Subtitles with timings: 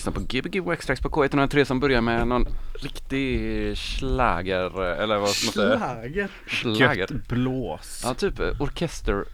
[0.00, 5.28] Ja, lyssnar på Gbg Waxtrax på K103 som börjar med någon riktig schlager eller vad
[5.28, 5.78] ska man säga?
[5.78, 6.30] Schlager.
[6.46, 6.94] Schlager.
[6.94, 8.02] Gött blås.
[8.04, 9.24] Ja, typ eh, orkester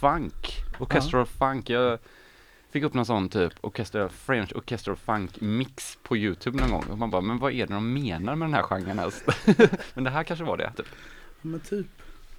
[0.00, 0.64] funk.
[0.78, 1.70] Orchestral funk.
[1.70, 1.98] Jag
[2.70, 6.84] fick upp någon sån typ orchestral, French orchestral funk mix på Youtube någon gång.
[6.90, 9.22] Och man bara, men vad är det de menar med den här genren ens?
[9.94, 10.86] men det här kanske var det, typ.
[11.42, 11.86] Men typ.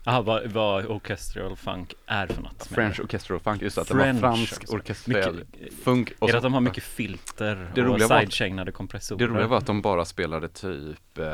[0.03, 2.68] Jaha, vad, vad orchestral funk är för något?
[2.68, 6.12] French orchestral funk, just att det var French fransk orkestrell Mycket- funk.
[6.21, 9.19] Är det att de har mycket filter Det och sidechainade kompressorer?
[9.19, 11.25] Det roliga var att de bara spelade typ eh,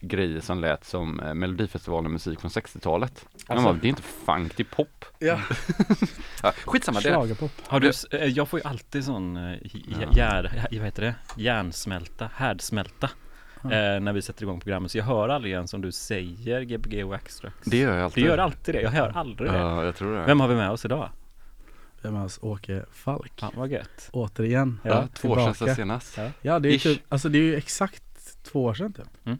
[0.00, 3.24] grejer som lät som eh, Melodifestivalen musik från 60-talet.
[3.48, 3.72] Man Alltså.
[3.72, 5.04] bara, det är inte funk, det är pop.
[5.18, 5.40] Ja,
[6.42, 7.50] Ja, skitsamma, det, schlagerpop.
[7.66, 10.08] Har du, eh, jag får ju alltid sån, eh, Ja.
[10.16, 11.14] jär, vad heter det?
[11.36, 13.10] Järnsmälta, härdsmälta
[13.72, 14.90] Eh, när vi sätter igång programmet.
[14.90, 17.56] Så jag hör aldrig ens om du säger Gbg och Extrax.
[17.64, 18.24] det gör jag Du alltid.
[18.24, 19.58] gör alltid det, jag hör aldrig det.
[19.58, 20.24] Ja, jag tror det.
[20.26, 21.10] Vem har vi med oss idag?
[22.02, 22.38] Vem är oss?
[22.42, 23.40] Åke Falk.
[23.40, 24.08] Fan vad gött.
[24.12, 24.80] Återigen.
[24.84, 26.16] Ja, Ja, två år sedan senast.
[26.18, 26.28] Ja.
[26.42, 26.82] Ja, det är, Ish.
[26.82, 28.02] typ, alltså det är ju exakt
[28.44, 29.06] två år sedan typ.
[29.26, 29.38] Mm.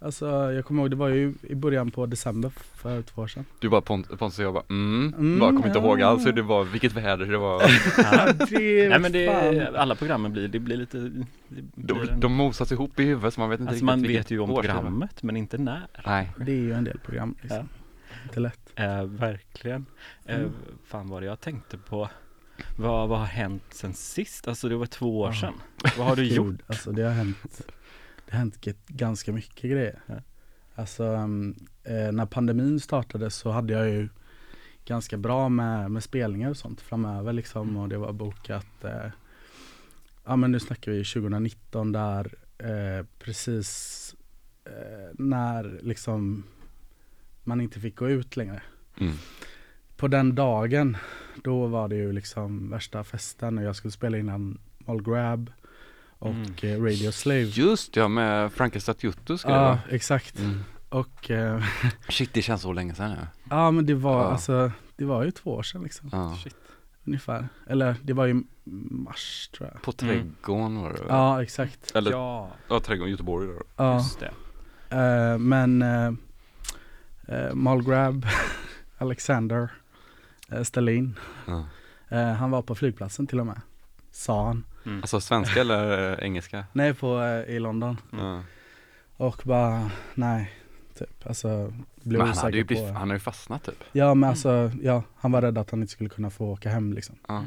[0.00, 3.44] Alltså jag kommer ihåg, det var ju i början på december för två år sedan.
[3.58, 5.84] Du bara Pont- Pontus och jag bara mm, Mm, bara kommer inte ja.
[5.84, 7.62] ihåg alls hur det var, vilket väder det var.
[7.98, 8.32] Ja.
[8.48, 9.26] det Nej men det,
[9.66, 9.76] fan.
[9.76, 11.24] alla programmen blir, det blir lite, det
[11.74, 14.02] De, blir en, de mosas ihop i huvudet så man vet inte Alltså riktigt man
[14.02, 15.86] vet ju om programmet men inte när.
[16.06, 16.32] Nej.
[16.38, 17.68] Det är ju en del program liksom.
[18.24, 18.60] Inte lätt.
[18.74, 19.86] Eh, verkligen.
[20.24, 20.50] Eh, Mm.
[20.86, 22.08] fan vad det jag tänkte på.
[22.78, 24.48] Vad, vad har hänt sen sist?
[24.48, 25.40] Alltså det var två år Ja.
[25.40, 25.54] sedan.
[25.98, 26.56] Vad har du gjort?
[26.66, 27.60] Alltså det har hänt,
[28.26, 29.98] det har hänt ganska mycket grejer.
[30.06, 30.14] Ja.
[30.74, 34.08] Alltså um, eh, när pandemin startade så hade jag ju
[34.84, 39.10] ganska bra med, med spelningar och sånt framöver liksom och det var bokat eh,
[40.24, 44.14] Ja men nu snackar vi 2019 där eh, precis
[44.64, 46.44] eh, när liksom
[47.44, 48.62] man inte fick gå ut längre.
[49.00, 49.14] Mm.
[49.96, 50.96] På den dagen
[51.44, 55.52] då var det ju liksom värsta festen och jag skulle spela innan All Grab
[56.18, 56.30] och
[56.64, 56.84] Mm.
[56.84, 57.40] Radio Slave.
[57.42, 59.78] Just ja, med Franke Statutto ska det Ja, vara.
[59.90, 60.38] exakt.
[60.38, 60.60] Mm.
[60.88, 61.62] Och eh,
[62.08, 63.26] Shit, det känns så länge sedan nu.
[63.50, 64.30] ja men det var Ja.
[64.30, 66.08] alltså, det var ju två år sedan liksom.
[66.12, 66.36] Ja.
[66.44, 66.56] Shit.
[67.06, 67.48] Ungefär.
[67.66, 68.42] Eller det var ju
[68.90, 69.82] mars tror jag.
[69.82, 70.98] På Trädgården var det?
[71.08, 71.96] Ja, exakt.
[71.96, 73.62] Eller, Ja, ja, Trädgården Göteborg då.
[73.76, 74.32] Ja, just det.
[74.96, 76.12] eh, men eh,
[77.28, 78.26] eh, Malgrab,
[78.98, 79.68] Alexander,
[80.50, 81.64] eh, Stalin, Ja.
[82.38, 83.60] han var på flygplatsen till och med.
[84.16, 84.64] Sa han.
[84.86, 84.98] Mm.
[85.00, 86.64] Alltså svenska eller eh, engelska?
[86.72, 87.96] Nej, på, eh, i London.
[88.10, 88.42] Ja.
[89.16, 90.52] Och bara, nej,
[90.98, 91.26] typ.
[91.26, 91.72] Alltså,
[92.02, 92.92] blev Men han, hade ju blivit, på.
[92.94, 93.84] han har ju fastnat typ.
[93.92, 96.92] Ja, men alltså, ja, han var rädd att han inte skulle kunna få åka hem
[96.92, 97.16] liksom.
[97.28, 97.44] Ja.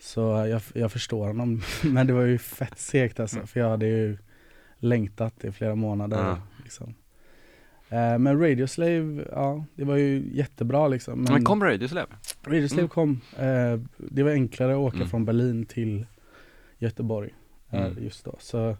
[0.00, 1.62] Så eh, jag, jag förstår honom.
[1.82, 3.46] Men det var ju fett segt alltså, Mm.
[3.46, 4.18] för jag hade ju
[4.78, 6.36] längtat i flera månader.
[6.62, 6.94] Liksom.
[7.88, 11.22] Eh, men Radio Slave, ja, det var ju jättebra liksom.
[11.22, 12.06] Men, kom Radio Slave?
[12.46, 12.88] Radio Slave Mm.
[12.88, 15.08] kom, eh, det var enklare att åka Mm.
[15.08, 16.06] från Berlin till
[16.78, 17.34] Göteborg
[17.70, 18.04] eh, Mm.
[18.04, 18.36] just då.
[18.40, 18.76] Så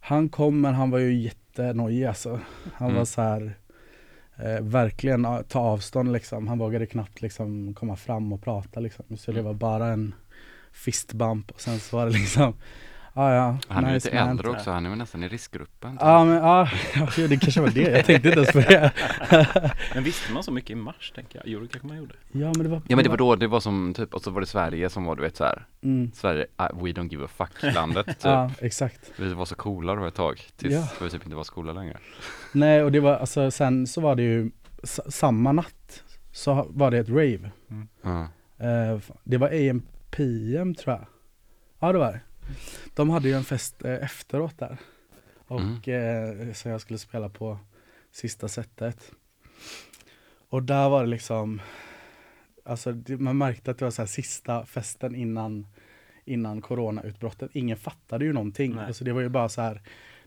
[0.00, 2.40] han kom men han var ju jättenojig alltså.
[2.72, 2.98] Han Mm.
[2.98, 3.54] var så här
[4.44, 6.48] eh, verkligen ta avstånd liksom.
[6.48, 9.04] Han vågade knappt liksom komma fram och prata liksom.
[9.16, 9.44] Så det Mm.
[9.46, 10.14] var bara en
[10.72, 12.54] fistbump och sen så var det liksom
[13.18, 15.98] ah, ja, Han är nice lite äldre också, han är väl nästan i riskgruppen.
[16.00, 17.80] Ja men ja, ja, det kanske var det.
[17.80, 18.92] Jag tänkte inte ens på det.
[19.94, 21.48] Men visste man så mycket i mars tänker jag?
[21.48, 22.14] Jo det kanske man gjorde.
[22.32, 24.30] Ja men det var Ja men det var då, det var som typ, och så
[24.30, 25.66] var det Sverige som var du vet så här.
[25.82, 26.10] Mm.
[26.14, 28.16] Sverige, uh, we don't give a fuck landet typ.
[28.22, 29.12] Ja exakt.
[29.16, 30.88] Vi var så coola då ett tag, tills Ja.
[31.02, 31.96] vi typ inte var så coola längre.
[32.52, 34.50] Nej och det var alltså sen så var det ju
[34.82, 37.50] s- samma natt så var det ett rave.
[38.02, 38.20] Ja.
[38.66, 41.06] Eh, det var AMPM tror jag.
[41.80, 42.20] Ja det var det.
[42.94, 44.78] De hade ju en fest eh, efteråt där.
[45.46, 47.58] Och eh, så jag skulle spela på
[48.10, 49.12] sista setet.
[50.48, 51.60] Och där var det liksom,
[52.64, 55.66] alltså det, man märkte att det var så här sista festen innan,
[56.24, 57.50] innan coronautbrottet.
[57.54, 58.74] Ingen fattade ju någonting.
[58.74, 58.86] Nej.
[58.86, 59.82] Alltså det var ju bara så här,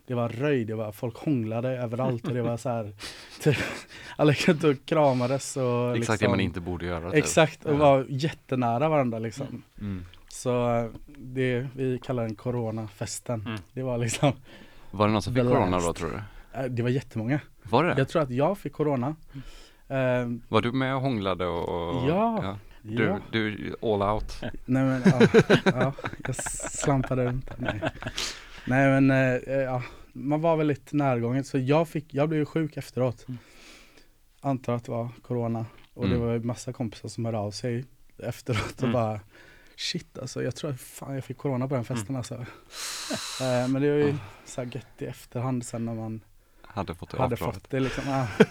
[0.06, 2.92] det var röj, det var folk hånglade överallt och det var så här,
[3.40, 3.56] typ,
[4.16, 4.34] alla
[4.84, 7.10] kramades och Exakt det liksom, man inte borde göra.
[7.10, 7.18] Typ.
[7.18, 9.62] Exakt, och var jättenära varandra liksom.
[9.80, 10.04] Mm.
[10.32, 13.40] Så det vi kallar den coronafesten.
[13.46, 13.60] Mm.
[13.72, 14.32] Det var liksom,
[14.90, 15.98] Var det någon som fick corona då last.
[15.98, 16.58] tror du?
[16.60, 17.40] eh, det var jättemånga.
[17.62, 17.94] Var det?
[17.98, 19.16] Jag tror att jag fick corona.
[19.88, 21.68] Eh, Var du med och hånglade och?
[21.68, 22.56] och Ja.
[22.82, 23.18] Du, ja.
[23.32, 24.40] du, all out?
[24.66, 25.92] Nej men ja, ja,
[26.26, 27.50] jag slampade runt.
[27.58, 27.80] Nej,
[28.66, 32.46] Nej men eh, ja, man var väl lite närgången så jag fick, jag blev ju
[32.46, 33.24] sjuk efteråt.
[33.28, 33.38] Mm.
[34.40, 35.66] Antar att det var corona.
[35.94, 36.26] Och det Mm.
[36.26, 37.84] var ju massa kompisar som hörde av sig
[38.18, 38.92] efteråt och Mm.
[38.92, 39.20] bara
[39.82, 42.16] Shit alltså, jag tror fan jag fick corona på den festen Mm.
[42.16, 42.34] alltså.
[43.44, 44.16] Eh, men det var ju Ah.
[44.44, 46.20] så här gött i efterhand sen när man
[46.62, 48.04] Hade fått det hade fått det liksom.
[48.06, 48.26] Ja.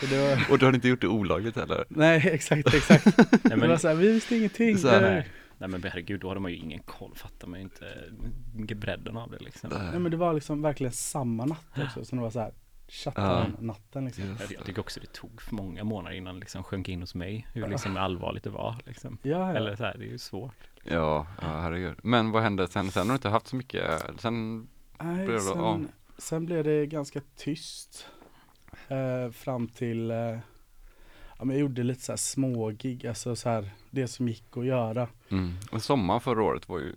[0.00, 1.84] så det var, Och du hade inte gjort det olagligt heller?
[1.88, 3.06] nej exakt exakt.
[3.06, 4.78] Nej, det var men, så här, vi visste ingenting.
[4.78, 5.28] Så här, nej.
[5.58, 9.30] Nej men herregud, då hade man ju ingen koll, fattar man ju inte bredden av
[9.30, 9.70] det liksom.
[9.70, 12.52] Nej men det var liksom verkligen samma natt också, så det var så här
[12.88, 14.24] Chatten-natten liksom.
[14.24, 17.00] Just Jag, jag tycker också det tog för många månader innan det liksom sjönk in
[17.00, 19.18] hos mig hur liksom allvarligt det var liksom.
[19.22, 19.56] Ja, ja.
[19.56, 20.54] Eller så här, det är ju svårt.
[20.82, 21.94] Ja, ja herregud.
[22.02, 22.90] Men vad hände sen?
[22.90, 24.68] Sen har du inte haft så mycket, sen,
[25.00, 25.86] Nej, blev det sen, av.
[26.18, 28.06] sen blev det ganska tyst
[28.88, 30.16] eh, fram till, eh,
[31.38, 34.66] ja men jag gjorde lite så här smågig, alltså så här, det som gick att
[34.66, 35.08] göra.
[35.28, 35.54] mm.
[35.72, 36.94] Och sommaren förra året var ju,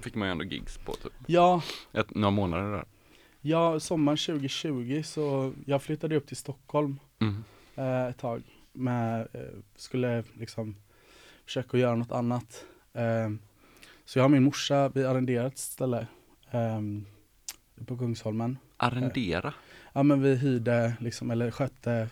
[0.00, 1.62] fick man ju ändå gigs på typ, Ja,
[1.92, 2.84] ett, några månader där.
[3.40, 7.44] Ja, sommaren 2020 så jag flyttade upp till Stockholm Mm.
[7.76, 8.42] eh, ett tag.
[8.72, 9.40] Med, eh,
[9.76, 10.76] skulle liksom
[11.44, 12.64] försöka göra något annat.
[12.92, 13.30] Eh,
[14.04, 16.06] så jag och min morsa, vi arrenderade ett ställe
[16.50, 16.80] eh,
[17.86, 18.58] på Kungsholmen.
[18.76, 19.54] Arrendera?
[19.92, 22.08] Ja men vi hyrde liksom, eller skötte,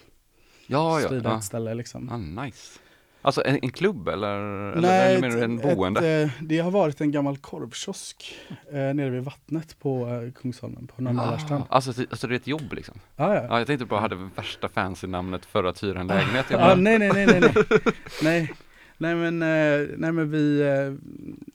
[0.66, 1.06] Ja, ja.
[1.06, 1.38] styrde ja.
[1.38, 2.08] ett ställe liksom.
[2.10, 2.78] Ah, nice.
[3.22, 4.38] Alltså en, en klubb eller,
[4.76, 6.00] eller, eller menar du en boende?
[6.22, 8.34] Ett, eh, det har varit en gammal korvkiosk
[8.70, 12.36] eh, nere vid vattnet på eh, Kungsholmen, på Norra ah, alltså, det- alltså det är
[12.36, 12.98] ett jobb liksom?
[13.16, 13.46] Ah, ja.
[13.48, 16.46] Ja, jag tänkte bara hade värsta fancy namnet för att hyra en lägenhet.
[16.50, 17.54] Ah, bara, nej, nej, nej, nej, nej.
[18.22, 18.52] nej.
[18.98, 20.62] Nej men, eh, nej, men vi,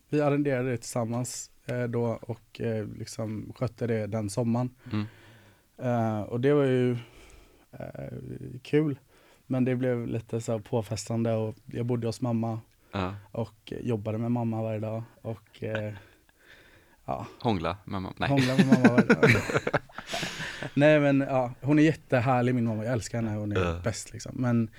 [0.10, 1.52] vi arrenderade det tillsammans
[1.90, 2.62] då och
[2.98, 4.70] liksom skötte det den sommaren.
[4.92, 6.24] Mm.
[6.24, 6.98] Och det var ju
[8.64, 8.98] kul.
[9.52, 12.60] Men det blev lite så här påfrestande och jag bodde hos mamma
[12.92, 15.94] Ja, och jobbade med mamma varje dag och eh,
[17.06, 18.14] ja, hångla med mamma.
[18.18, 18.30] Nej.
[18.30, 19.42] hånglade med mamma varje dag.
[20.74, 23.80] Nej men ja, hon är jättehärlig min mamma, jag älskar henne, hon är Ja.
[23.84, 24.32] bäst liksom.
[24.36, 24.70] Men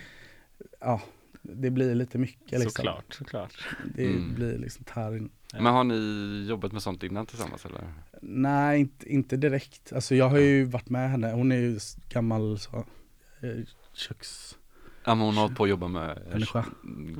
[0.80, 1.00] ja,
[1.42, 2.70] det blir lite mycket liksom.
[2.70, 3.68] Såklart, såklart.
[3.94, 4.34] Det Mm.
[4.34, 5.30] blir liksom tär in.
[5.54, 7.94] Men har ni jobbat med sånt innan tillsammans eller?
[8.22, 9.92] Nej, inte, inte direkt.
[9.92, 12.76] Alltså jag har ju varit med henne, hon är ju gammal så,
[13.40, 13.64] eh,
[13.94, 14.56] köks...
[15.04, 16.64] Ja, men hon har hållit på att jobba med Människa.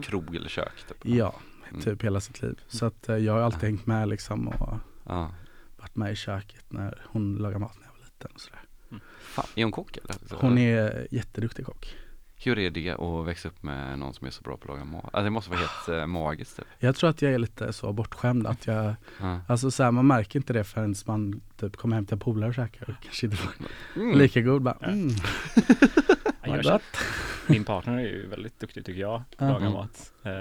[0.03, 0.97] krog eller kök typ.
[1.03, 1.35] Ja,
[1.71, 1.83] Mm.
[1.83, 2.61] typ hela sitt liv.
[2.69, 4.75] Så att eh, jag har alltid hängt med liksom och
[5.07, 5.35] Ja.
[5.77, 8.61] varit med i köket när hon lagar mat när jag var liten och sådär.
[9.23, 10.17] Fan, är hon kock eller?
[10.41, 11.97] Hon är jätteduktig kock.
[12.45, 14.85] Hur är det att växa upp med någon som är så bra på att laga
[14.85, 15.05] mat?
[15.05, 16.67] Alltså det måste vara helt äh, magiskt typ.
[16.79, 19.41] Jag tror att jag är lite så bortskämd att jag, Ja.
[19.49, 22.49] alltså så här, man märker inte det förrän man typ kommer hem till en polare
[22.49, 23.39] och käkar och kanske inte
[23.97, 24.19] Mm.
[24.19, 24.87] lika god bara Ja.
[24.87, 25.09] mm,
[26.45, 26.81] Ja.
[27.47, 30.13] Min partner är ju väldigt duktig tycker jag, på att laga mat.
[30.23, 30.33] Eh,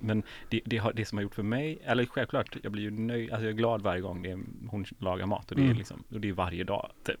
[0.00, 2.90] men det, det, har, det som har gjort för mig, eller självklart, jag blir ju
[2.90, 4.38] nöjd, alltså jag är glad varje gång det är,
[4.68, 5.76] hon lagar mat och det är Mm.
[5.78, 7.18] liksom, och det är varje dag typ.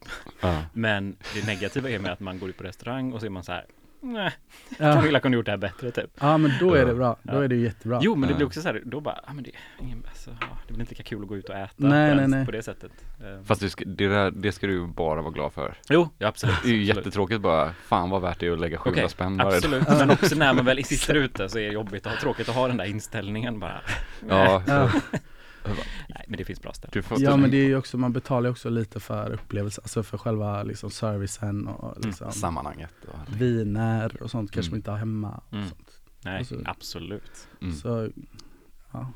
[0.72, 3.44] Men det negativa är med att man går ut på restaurang och så är man
[3.44, 3.64] så här,
[4.00, 4.32] nej,
[4.78, 4.92] Ja.
[4.94, 6.10] Camilla kunde gjort det här bättre typ.
[6.20, 7.44] ja men då är det bra, då Ja.
[7.44, 7.98] är det ju jättebra.
[8.02, 8.36] Jo men det Ja.
[8.36, 10.80] blir också så här, då bara, ja men det är ingen, alltså, ja, det blir
[10.80, 12.44] inte lika kul att gå ut och äta Nej, nej, nej.
[12.46, 12.90] på det sättet.
[13.20, 15.74] Eh, Fast du ska, det, där, det ska du ju bara vara glad för.
[15.88, 16.56] Jo, ja, absolut.
[16.62, 16.96] Det är ju absolut.
[16.96, 19.56] jättetråkigt bara, fan vad värt det är att lägga 700 Okej, spänn varje dag.
[19.56, 19.88] absolut.
[19.88, 22.54] Men också när man väl sitter ute så är det jobbigt och har tråkigt att
[22.54, 23.80] ha den där inställningen bara.
[24.28, 24.90] Ja, Ja.
[26.08, 27.04] Nej, men det finns bra ställen.
[27.18, 30.18] Ja men det är ju också, man betalar ju också lite för upplevelsen, alltså för
[30.18, 32.94] själva liksom servicen och liksom sammanhanget.
[33.08, 34.72] Och, viner och sånt kanske Mm.
[34.72, 35.40] man inte har hemma.
[35.48, 35.68] Och Mm.
[35.68, 36.00] sånt.
[36.24, 37.48] Nej, Alltså- absolut.
[37.60, 37.74] mm.
[37.74, 38.10] Så,
[38.92, 39.12] ja.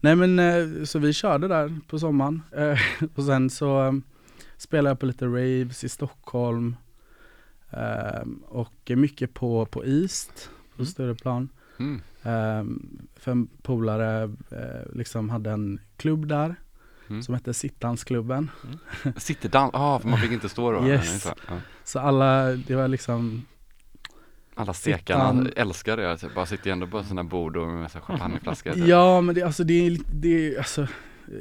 [0.00, 2.78] Nej men eh, så vi körde där på sommaren eh,
[3.14, 3.92] och sen så eh,
[4.56, 6.76] spelade jag på lite raves i Stockholm
[8.48, 10.86] och mycket på, på East, på Mm.
[10.86, 11.48] större plan.
[11.78, 12.00] Mm.
[12.22, 12.64] Eh,
[13.16, 16.54] för en polare eh, liksom hade en klubb där
[17.08, 17.22] Mm.
[17.22, 18.50] som hette Sittansklubben.
[19.16, 20.86] Sitterdans, ja för man fick inte stå då.
[20.86, 21.24] Yes.
[21.24, 21.54] Nej, ja.
[21.84, 23.42] Så alla, det var liksom,
[24.54, 28.72] Alla stekarna älskar det, alltså, bara sitter ändå på sina bord och med champagneflaskor.
[28.72, 28.86] typ.
[28.86, 30.86] ja men det, alltså det är, det är alltså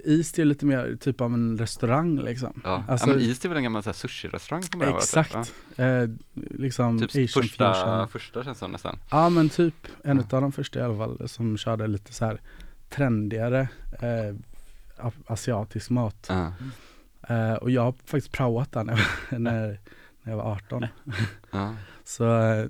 [0.05, 2.61] East är lite mer typ av en restaurang liksom.
[2.63, 2.83] Ja.
[2.88, 5.00] Alltså- ja men East är väl en gammal sushi-restaurang från början, va?
[5.00, 5.53] Exakt.
[5.77, 6.03] Eh,
[6.35, 8.07] liksom Typ Asian första, fusion.
[8.07, 8.97] första känns det som nästan.
[9.11, 10.38] Ja men typ en Ja.
[10.38, 12.41] av de första i alla fall som körde lite så här
[12.89, 13.67] trendigare
[14.01, 14.35] eh,
[15.27, 16.25] asiatisk mat.
[16.29, 16.53] Ja.
[17.35, 19.07] Eh, och jag har faktiskt praoat där när,
[19.39, 19.79] när,
[20.23, 20.85] när jag var 18.
[21.51, 21.75] Ja.
[22.03, 22.65] Så eh,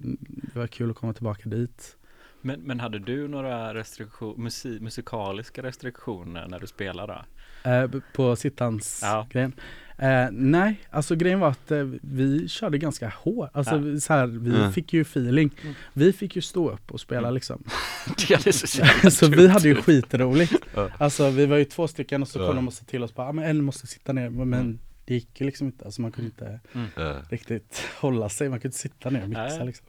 [0.53, 1.95] det var kul att komma tillbaka dit.
[2.41, 7.25] Men, men hade du några restriktion, musik, musikaliska restriktioner när du spelade?
[7.63, 9.27] Eh, på sittans Ja.
[9.31, 9.53] grejen.
[9.97, 13.49] Eh, nej, alltså grejen var att eh, vi körde ganska hårt.
[13.53, 13.79] Alltså Ja.
[13.81, 14.73] vi- så här, vi Mm.
[14.73, 15.51] fick ju feeling.
[15.63, 15.73] Mm.
[15.93, 17.33] Vi fick ju stå upp och spela Mm.
[17.33, 17.63] liksom.
[18.27, 20.53] Det är så jävla så vi hade ju skitroligt.
[20.97, 23.27] Alltså vi var ju två stycken och så kom de och sa till oss bara,
[23.27, 24.29] ah, men en måste sitta ner.
[24.29, 24.79] Men Mm.
[25.05, 26.59] det gick ju liksom inte, alltså man kunde inte
[26.95, 27.15] Ja.
[27.29, 28.49] riktigt hålla sig.
[28.49, 29.65] Man kunde inte sitta ner och mixa Nej.
[29.65, 29.85] liksom.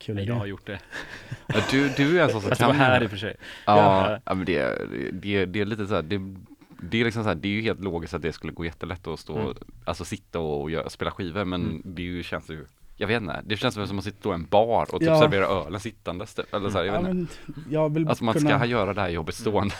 [0.00, 0.78] Kul jag har gjort det.
[1.46, 3.16] Ja, du, du är en sån som Fast det kan var här i och för
[3.16, 3.36] sig.
[3.66, 4.78] Ja, ja men det,
[5.12, 6.34] det, det är lite så här, det,
[6.82, 9.06] det är liksom så här, det är ju helt logiskt att det skulle gå jättelätt
[9.06, 9.54] att stå, Mm.
[9.84, 11.82] alltså sitta och göra, spela skivor men Mm.
[11.84, 12.66] det ju, känns ju
[12.98, 15.20] jag vet inte, det känns som att man sitter i en bar och typ Ja.
[15.20, 16.54] serverar ölen sittandes typ.
[16.54, 17.32] Eller så här, jag Ja, vet inte.
[17.46, 19.74] men jag vill Alltså man kunna, ska göra det här jobbet stående.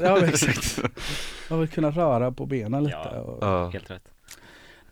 [0.00, 0.80] Ja exakt.
[1.50, 2.96] Jag vill kunna röra på benen lite.
[3.12, 3.20] Ja.
[3.20, 3.68] Och, Ja.
[3.68, 4.08] Helt rätt.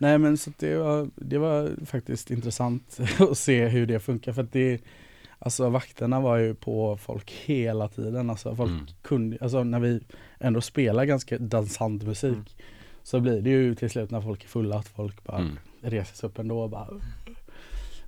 [0.03, 2.99] Nej men så det var, det var faktiskt intressant
[3.31, 4.81] att se hur det funkar för att det
[5.43, 8.31] Alltså vakterna var ju på folk hela tiden.
[8.31, 8.87] Alltså folk Mm.
[9.03, 10.01] kunde, alltså när vi
[10.39, 12.45] ändå spelar ganska dansant musik Mm.
[13.03, 15.59] så blir det ju till slut när folk är fulla att folk bara Mm.
[15.81, 16.89] reser sig upp ändå och bara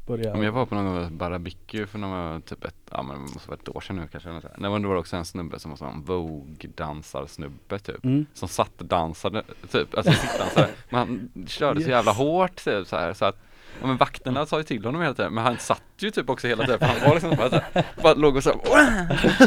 [0.07, 0.35] börjar.
[0.35, 3.59] Men jag var på någon Barabiku för några, typ ett, ja men det måste vara
[3.63, 4.29] ett år sedan nu kanske.
[4.29, 4.59] eller något.
[4.59, 8.05] Nej men det var också en snubbe som var sån Vogue-dansarsnubbe typ.
[8.05, 8.27] Mm.
[8.35, 10.69] Som satt och dansade, typ, alltså sittdansare.
[10.91, 12.19] Men han körde så jävla Yes.
[12.19, 13.39] hårt typ så här så att
[13.81, 16.47] Ja men vakterna sa ju till honom hela tiden, men han satt ju typ också
[16.49, 18.51] hela tiden, för han var liksom bara, så här, bara låg och så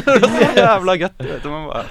[0.04, 1.84] så jävla gött du vet, och man bara,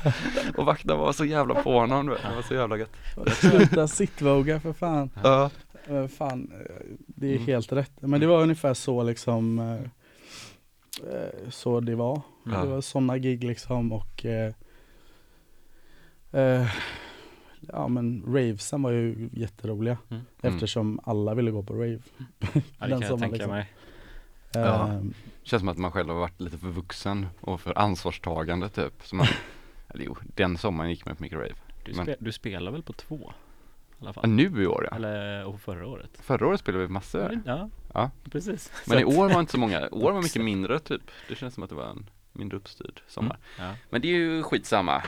[0.57, 2.95] och vakterna var så jävla på honom du vet, det var så jävla gött
[3.33, 5.09] Sluta sittvoga för fan.
[5.23, 5.49] Ja,
[5.89, 6.75] Eh, fan, eh,
[7.07, 7.45] det är Mm.
[7.45, 7.91] helt rätt.
[8.01, 12.21] Men det var ungefär så liksom eh, så det var.
[12.45, 12.51] Ja.
[12.63, 14.53] Det var sådana gig liksom och eh,
[16.31, 16.67] eh,
[17.73, 20.23] Ja men ravesen var ju jätteroliga Mm.
[20.41, 21.99] eftersom alla ville gå på rave.
[22.39, 23.51] Ja, det Den kan jag tänka liksom.
[23.51, 23.69] mig.
[24.53, 25.01] Ja.
[25.43, 29.15] Känns som att man själv har varit lite för vuxen och för ansvarstagande typ, så
[29.15, 29.27] man,
[29.87, 31.53] eller jo, den sommaren gick man på mycket rave
[31.85, 33.33] Du, Men- spe, du spelar väl på två?
[33.99, 34.29] Alla ja, fall.
[34.29, 36.09] Nu i år ja, Eller och förra året.
[36.21, 38.11] förra året spelade vi massor Ja, Ja.
[38.31, 38.71] precis.
[38.87, 41.63] Men i år var inte så många, år var mycket mindre typ Det känns som
[41.63, 43.73] att det var en mindre uppstyrd sommar Ja.
[43.89, 45.03] Men det är ju skitsamma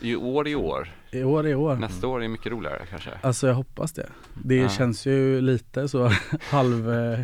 [0.00, 1.76] I år i år, I år i år.
[1.76, 4.08] nästa år är mycket roligare kanske Alltså jag hoppas det.
[4.44, 4.68] Det Ja.
[4.68, 6.10] känns ju lite så
[6.50, 7.20] halv eh,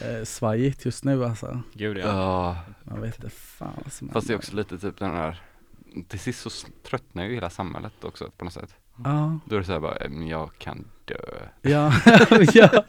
[0.00, 1.60] eh, svajigt just nu alltså.
[1.72, 2.02] Gud ja.
[2.06, 5.42] Ja, Man vet inte fan vad som fast det är också lite typ den här
[6.08, 8.74] Till sist så tröttnar ju hela samhället också på något sätt
[9.04, 9.38] Ja.
[9.46, 11.14] Då är det såhär bara, "Eh, men jag kan dö
[11.62, 11.92] Ja,
[12.54, 12.84] ja.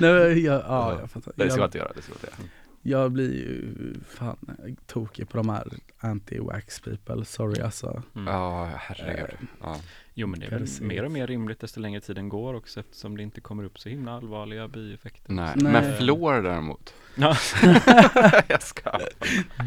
[0.00, 1.32] Nej, jag, ja, jag fattar.
[1.36, 2.48] Det ska man Jag, inte göra, det ska man inte göra
[2.82, 3.74] jag blir ju
[4.08, 4.36] fan
[4.86, 5.68] tokig på de här
[6.00, 8.02] anti-wax people, sorry alltså.
[8.14, 8.34] Mm.
[8.34, 9.76] Ja, herregud Eh, ja.
[10.14, 13.16] Jo men det är väl mer och mer rimligt desto längre tiden går också eftersom
[13.16, 15.32] det inte kommer upp så himla allvarliga bieffekter.
[15.32, 15.52] Nej.
[15.56, 15.72] Nej.
[15.72, 17.36] men fluor däremot Ja.
[18.48, 18.90] Jag ska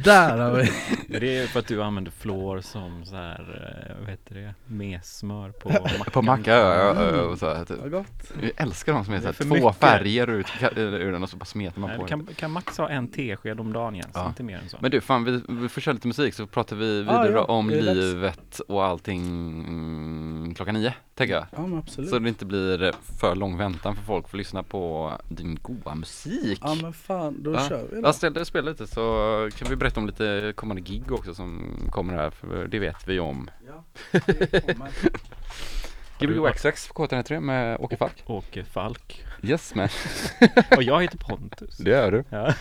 [0.03, 0.71] Där har vi.
[1.19, 5.49] Det är för att du använder fluor som så här, eh, vad heter det, messmör
[5.49, 6.05] på mackan.
[6.13, 7.77] På macka, ja, ja, ja, och så här, typ.
[7.81, 8.31] Vad gott.
[8.41, 9.79] Jag älskar de som är Det är såhär, för två mycket.
[9.79, 12.89] färger ut ur den och så bara smetar man Nej, på kan, kan max ha
[12.89, 14.27] en tesked om dagen Jens, Ja.
[14.27, 14.77] inte mer än så.
[14.79, 17.69] Men du, fan vi, vi får köra lite musik så pratar vi vidare ja, om
[17.69, 19.21] livet och allting
[19.67, 21.45] mm, klockan nio, tänker jag.
[21.51, 22.09] Ja men absolut.
[22.09, 26.59] Så det inte blir för lång väntan för folk får lyssna på din goa musik.
[26.63, 27.69] Ja men fan, då Ja.
[27.69, 28.07] kör vi då.
[28.07, 32.13] Jag ställde spela lite så kan vi berätta om lite kommande gig också som kommer
[32.13, 33.49] här, för det vet vi om.
[33.67, 34.89] Ja, det kommer.
[36.19, 38.23] Gbg Waxtrax på K103 med Åke Falk.
[38.25, 39.25] Åke Falk.
[39.43, 39.89] Yes man,
[40.77, 41.77] Och jag heter Pontus.
[41.77, 42.23] det är du.
[42.29, 42.53] Ja.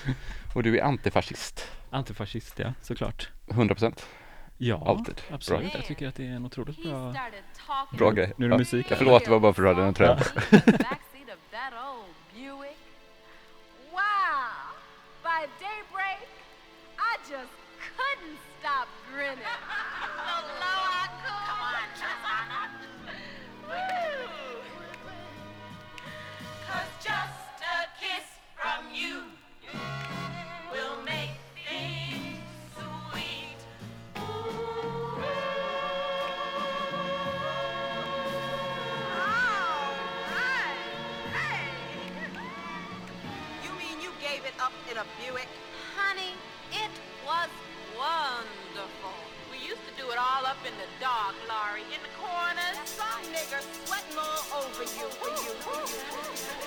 [0.54, 3.28] Och du är antifascist, Antifascist ja, såklart.
[3.46, 4.02] 100%
[4.58, 5.20] Ja, alltid.
[5.30, 5.74] absolut.
[5.74, 7.14] Jag tycker att det är en otroligt bra...
[7.98, 8.32] Bra grej.
[8.36, 8.58] Nu är det Ja.
[8.58, 8.86] musik.
[8.90, 10.18] Ja, förlåt, det var bara för att du hade en tröja
[17.28, 19.38] just couldn't stop grinning.
[50.82, 52.76] the dark, Laurie, in the corners.
[52.86, 55.06] Some nigger sweating all over you.
[55.20, 56.61] For you.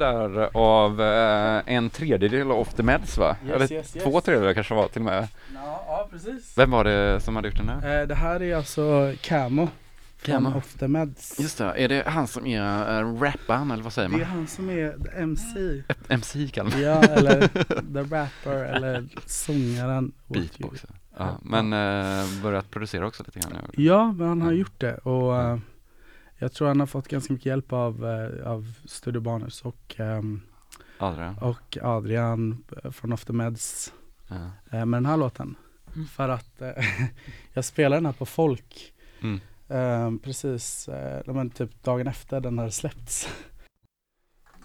[0.00, 3.36] Där av eh, en tredjedel av The Meds va?
[3.44, 4.04] Yes, Eller yes, yes.
[4.04, 5.28] två tredjedelar kanske var till och med.
[5.54, 6.58] Ja, ja precis.
[6.58, 8.00] Vem var det som hade gjort den här?
[8.00, 9.68] Eh, det här är alltså Camo.
[10.22, 10.50] Camo.
[10.50, 11.40] Från Off the Meds.
[11.40, 14.26] Just det, är det han som är uh, rapparen eller vad säger Det är man?
[14.28, 15.82] han som är MC.
[16.08, 17.46] MC kallar man Ja, eller
[17.94, 20.12] the rapper eller sångaren.
[20.26, 20.90] Beatboxer.
[21.18, 23.82] Ja, men uh, börjat producera också lite grann nu.
[23.84, 25.58] Ja, men han har gjort det och eh,
[26.40, 30.40] jag tror han har fått ganska mycket hjälp av, uh, av Studio Barners och, ehm,
[30.98, 31.38] Adrian.
[31.38, 33.92] och Adrian eh, från Off the Meds
[34.28, 34.36] Ja.
[34.78, 35.54] eh, med den här låten.
[36.10, 36.70] För att eh,
[37.52, 39.40] jag spelade den här på folk Mm.
[39.68, 43.28] eh, precis, eh, typ dagen efter den hade släppts.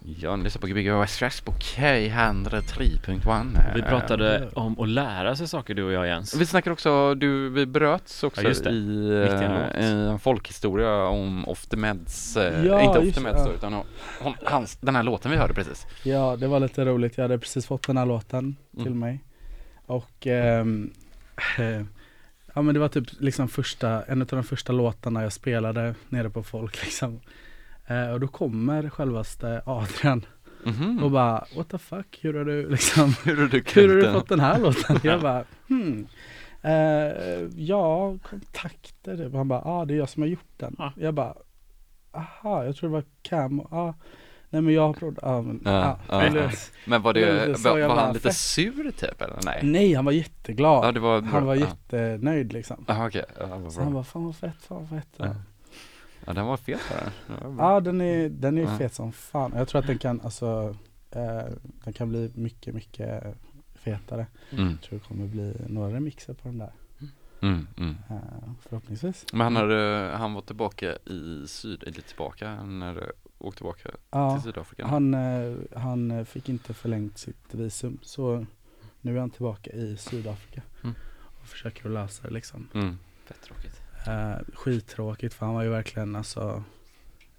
[0.08, 3.74] Ja, ni lyssnar på Gbg West Stress på K103.1.
[3.76, 6.36] Vi Eh, pratade om att lära sig saker du och jag Jens.
[6.36, 8.70] Vi snackade också, du, vi bröts också Ja, just det.
[8.70, 13.22] i, i en eh, en folkhistoria om Off the Meds, eh, Ja, inte Off the
[13.22, 13.46] Meds ja.
[13.46, 13.74] då, utan
[14.22, 15.86] hon, hans, den här låten vi hörde precis.
[16.04, 17.18] Ja, det var lite roligt.
[17.18, 19.00] Jag hade precis fått den här låten till Mm.
[19.00, 19.24] mig.
[19.86, 20.66] Och eh,
[22.54, 26.30] ja men det var typ liksom första, en av de första låtarna jag spelade nere
[26.30, 27.20] på folk liksom.
[27.88, 30.26] Eh, och då kommer självaste Adrian
[30.66, 31.04] Mhm.
[31.04, 34.14] och bara what the fuck, hur har du liksom, hur har du hur har du
[34.14, 35.00] fått den här låten?
[35.04, 36.08] Jag bara hmm.
[36.62, 39.18] Eh, ja, kontakter.
[39.18, 39.34] typ.
[39.34, 40.76] Han bara, ja ah, det är jag som har gjort den.
[40.78, 40.94] Ja.
[40.98, 41.34] Jag bara,
[42.14, 43.60] aha, jag tror det var Cam.
[43.60, 43.94] Ah,
[44.50, 46.50] nej men jag har provat, ah, men, Ja, ah, ja, eller- ja.
[46.86, 47.26] Men var det,
[47.64, 49.60] var, var bara, han lite sur typ eller nej?
[49.64, 50.86] Nej, han var jätteglad.
[50.86, 52.86] Ja, det var han var jättenöjd liksom.
[52.88, 53.10] Ja,
[53.64, 55.20] vad Så han bara, fan vad fett, fan vad fett.
[56.26, 56.34] Ja.
[56.34, 56.80] Den var fet
[57.28, 57.74] var bra.
[57.74, 58.78] ja den är, den är Ja.
[58.78, 59.52] fet som fan.
[59.56, 60.76] Jag tror att den kan, alltså,
[61.12, 61.44] eh,
[61.84, 63.24] den kan bli mycket, mycket
[63.76, 64.28] fetare.
[64.52, 66.72] Mm, Jag tror det kommer bli några remixer på den där.
[67.42, 67.96] mm, mm.
[68.10, 68.16] Eh,
[68.62, 69.26] förhoppningsvis.
[69.32, 74.44] Men han, hade, han var tillbaka i syd, eller tillbaka, när åkte tillbaka Ja, till
[74.44, 74.88] Sydafrika?
[74.88, 78.00] han, eh, han fick inte förlängt sitt visum.
[78.02, 78.46] Så
[79.02, 80.62] nu är han tillbaka i Sydafrika.
[80.84, 80.96] Mm.
[81.42, 82.68] Och försöker lösa det liksom.
[82.74, 82.98] Mm.
[83.26, 83.82] Fett tråkigt.
[84.08, 86.64] Eh, skittråkigt för han var ju verkligen alltså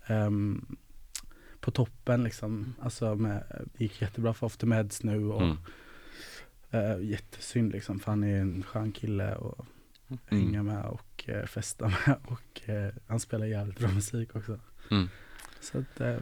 [0.07, 0.77] ehm,
[1.61, 2.75] på toppen liksom.
[2.83, 3.43] Alltså med,
[3.77, 5.57] det gick jättebra för Off the Meds nu och Mm.
[6.71, 9.67] eh, jättesynd liksom för han är en skön kille och
[10.27, 14.59] hänga med och eh, festa med och eh, han spelar jävligt bra musik också.
[14.91, 15.09] Mm.
[15.61, 16.17] Så att, eh,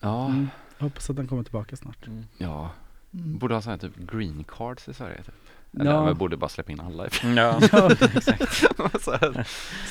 [0.00, 2.08] Ja, mm, jag hoppas att han kommer tillbaka snart.
[2.38, 2.70] ja.
[3.14, 3.38] Mm.
[3.38, 5.34] Borde ha sån här typ green cards i Sverige typ.
[5.80, 6.04] Eller Ja.
[6.04, 9.02] vi borde bara släppa in alla i Ja, Ja, exakt.
[9.02, 9.46] så här,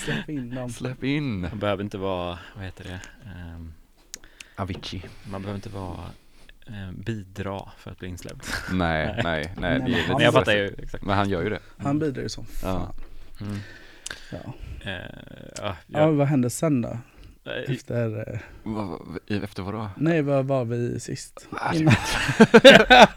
[0.05, 0.69] släpp in dem.
[0.69, 3.73] Släpp in Man behöver inte vara, vad heter det, Ehm,
[4.55, 5.97] Avicii man behöver inte vara
[6.67, 8.47] eh, bidra för att bli insläppt.
[8.71, 11.03] Nej, nej, nej, Nej, det men är han- Men jag fattar ju exakt.
[11.05, 12.93] Men han gör ju det Han bidrar ju som fan.
[13.41, 13.57] Mm.
[14.32, 14.38] Ja.
[14.91, 14.91] Eh,
[15.57, 16.11] ja, Ja, ja.
[16.11, 16.97] vad hände sen då?
[17.46, 18.34] Efter,
[19.28, 19.89] eh, Efter vad då?
[19.98, 21.48] nej vad var vi sist?
[21.52, 21.74] Ah.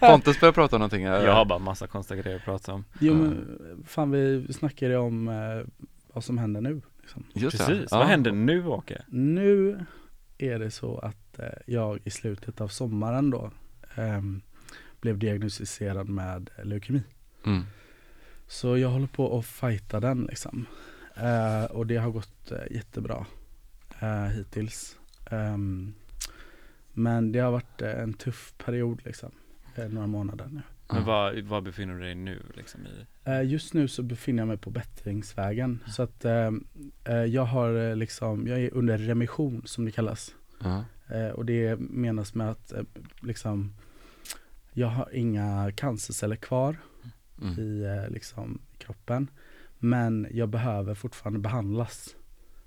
[0.09, 2.85] Pontus började prata om någonting Jag har bara massa konstiga grejer att prata om.
[3.01, 6.81] Jo men fan vi snackade om eh, vad som händer nu.
[7.01, 7.25] Liksom.
[7.33, 7.59] Just.
[7.59, 7.99] Precis, Ja.
[7.99, 9.03] vad händer nu Åke?
[9.09, 9.81] Nu
[10.39, 13.51] är det så att eh, jag i slutet av sommaren då
[13.95, 14.43] ehm,
[15.01, 17.03] blev diagnostiserad med leukemi.
[17.47, 17.63] Mm.
[18.47, 20.67] Så jag håller på att fighta den liksom.
[21.17, 23.27] Eh, och det har gått jättebra
[24.05, 24.99] eh, hittills.
[25.31, 25.95] Ehm,
[26.93, 29.31] men det har varit eh, en tuff period liksom.
[29.75, 30.63] Eh, några månader nu.
[30.89, 33.07] Men var, var befinner du dig nu liksom i?
[33.25, 35.85] Eh, just nu så befinner jag mig på bättringsvägen.
[35.87, 36.51] Så att eh,
[37.05, 40.35] eh, jag har liksom, jag är under remission som det kallas.
[40.63, 40.85] Ja.
[41.09, 42.83] Eh, och det menas med att eh,
[43.23, 43.75] liksom
[44.73, 46.77] jag har inga cancerceller kvar
[47.43, 47.59] Mm.
[47.61, 49.31] i eh, liksom, kroppen.
[49.79, 52.17] Men jag behöver fortfarande behandlas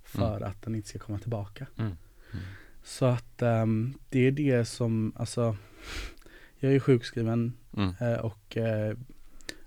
[0.08, 1.68] för att den inte ska komma tillbaka.
[1.78, 1.92] Mm.
[2.84, 5.58] Så att ehm, det är det som, alltså
[6.60, 7.94] jag är sjukskriven Mm.
[8.00, 8.98] eh, och, eh,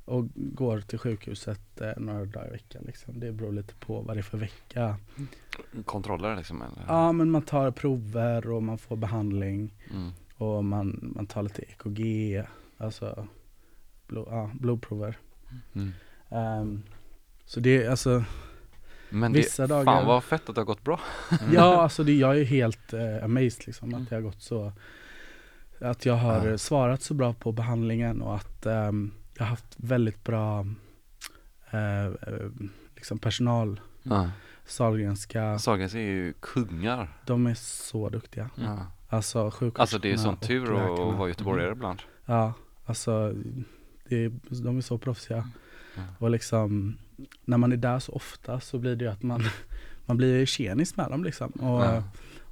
[0.04, 2.82] och går till sjukhuset eh, några dagar i veckan.
[2.86, 3.20] Liksom.
[3.20, 4.96] Det beror lite på vad det är för vecka.
[5.84, 6.84] Kontroller liksom eller?
[6.88, 10.10] Ja men man tar prover och man får behandling Mm.
[10.36, 12.42] och man, man tar lite EKG,
[12.78, 13.28] alltså
[14.06, 15.18] blod, ja, blodprover.
[15.72, 15.92] Mm.
[16.28, 16.82] Ehm,
[17.44, 18.24] så det är alltså,
[19.10, 19.84] Men det, vissa dagar.
[19.84, 21.00] fan vad fett att det har gått bra.
[21.52, 24.72] Ja, alltså det, jag är helt eh, amazed liksom att det har gått så
[25.80, 26.50] Att jag har Ja.
[26.50, 30.66] eh, svarat så bra på behandlingen och att ehm, jag har haft väldigt bra
[31.70, 32.12] eh, eh,
[32.96, 33.80] liksom personal.
[34.02, 34.30] Ja.
[34.66, 37.18] Sahlgrenska, Sahlgrens är ju kungar.
[37.26, 38.50] De är så duktiga.
[38.54, 38.86] Ja.
[39.08, 42.02] Alltså sjuksköterskorna Alltså det är sån tur att vara göteborgare ibland.
[42.26, 42.52] Ja,
[42.84, 43.32] alltså
[44.08, 44.28] det
[44.64, 45.48] de är så proffsiga.
[45.96, 46.02] Ja.
[46.18, 46.98] Och liksom
[47.44, 49.42] När man är där så ofta så blir det ju att man
[50.06, 52.02] Man blir tjenis med dem liksom och, Ja.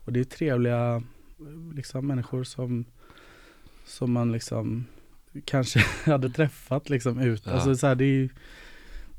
[0.04, 1.02] och det är trevliga
[1.74, 2.84] liksom människor som
[3.86, 4.84] Som man liksom
[5.44, 7.52] Kanske hade träffat liksom ut, Ja.
[7.52, 8.28] alltså så här, det är ju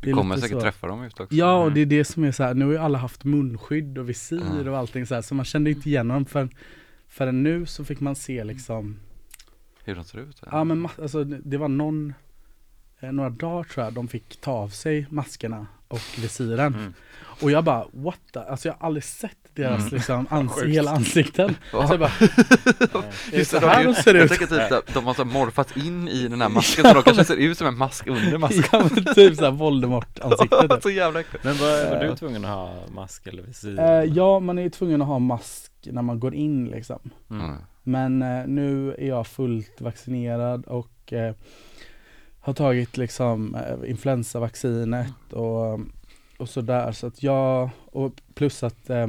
[0.02, 0.62] det Du kommer säkert så.
[0.62, 1.74] träffa dem ute också Ja och Mm.
[1.74, 4.62] det är det som är så här, nu har ju alla haft munskydd och visir
[4.66, 4.72] Ja.
[4.72, 6.50] och allting så här så man kände inte igen dem förrän
[7.08, 9.00] Förrän nu så fick man se liksom
[9.84, 12.14] Hur de ser ut Ja men alltså det var någon
[13.00, 16.94] eh, Några dagar tror jag de fick ta av sig maskerna och visiren Mm.
[17.42, 18.40] Och jag bara what the?
[18.40, 19.94] Alltså jag har aldrig sett deras Mm.
[19.94, 20.68] liksom ans- Sjukt.
[20.76, 21.88] hela ansikten Ja.
[21.88, 24.30] Så jag bara, är det Just så här de, ser jag ut?
[24.30, 27.24] tänker typ att de har så morfat in i den här masken så de kanske
[27.26, 30.84] ser ut som en mask under masken Ja men typ såhär Voldemort-ansikte typ.
[30.84, 33.80] Så jävla äckligt Men var, var du tvungen att ha mask eller visir?
[33.80, 37.56] Eh, Ja man är ju tvungen att ha mask när man går in liksom Mm.
[37.84, 41.34] Men eh, nu är jag fullt vaccinerad och eh,
[42.50, 45.80] har tagit liksom eh, influensavaccinet och,
[46.38, 46.92] och sådär.
[46.92, 49.08] Så att jag, och plus att eh,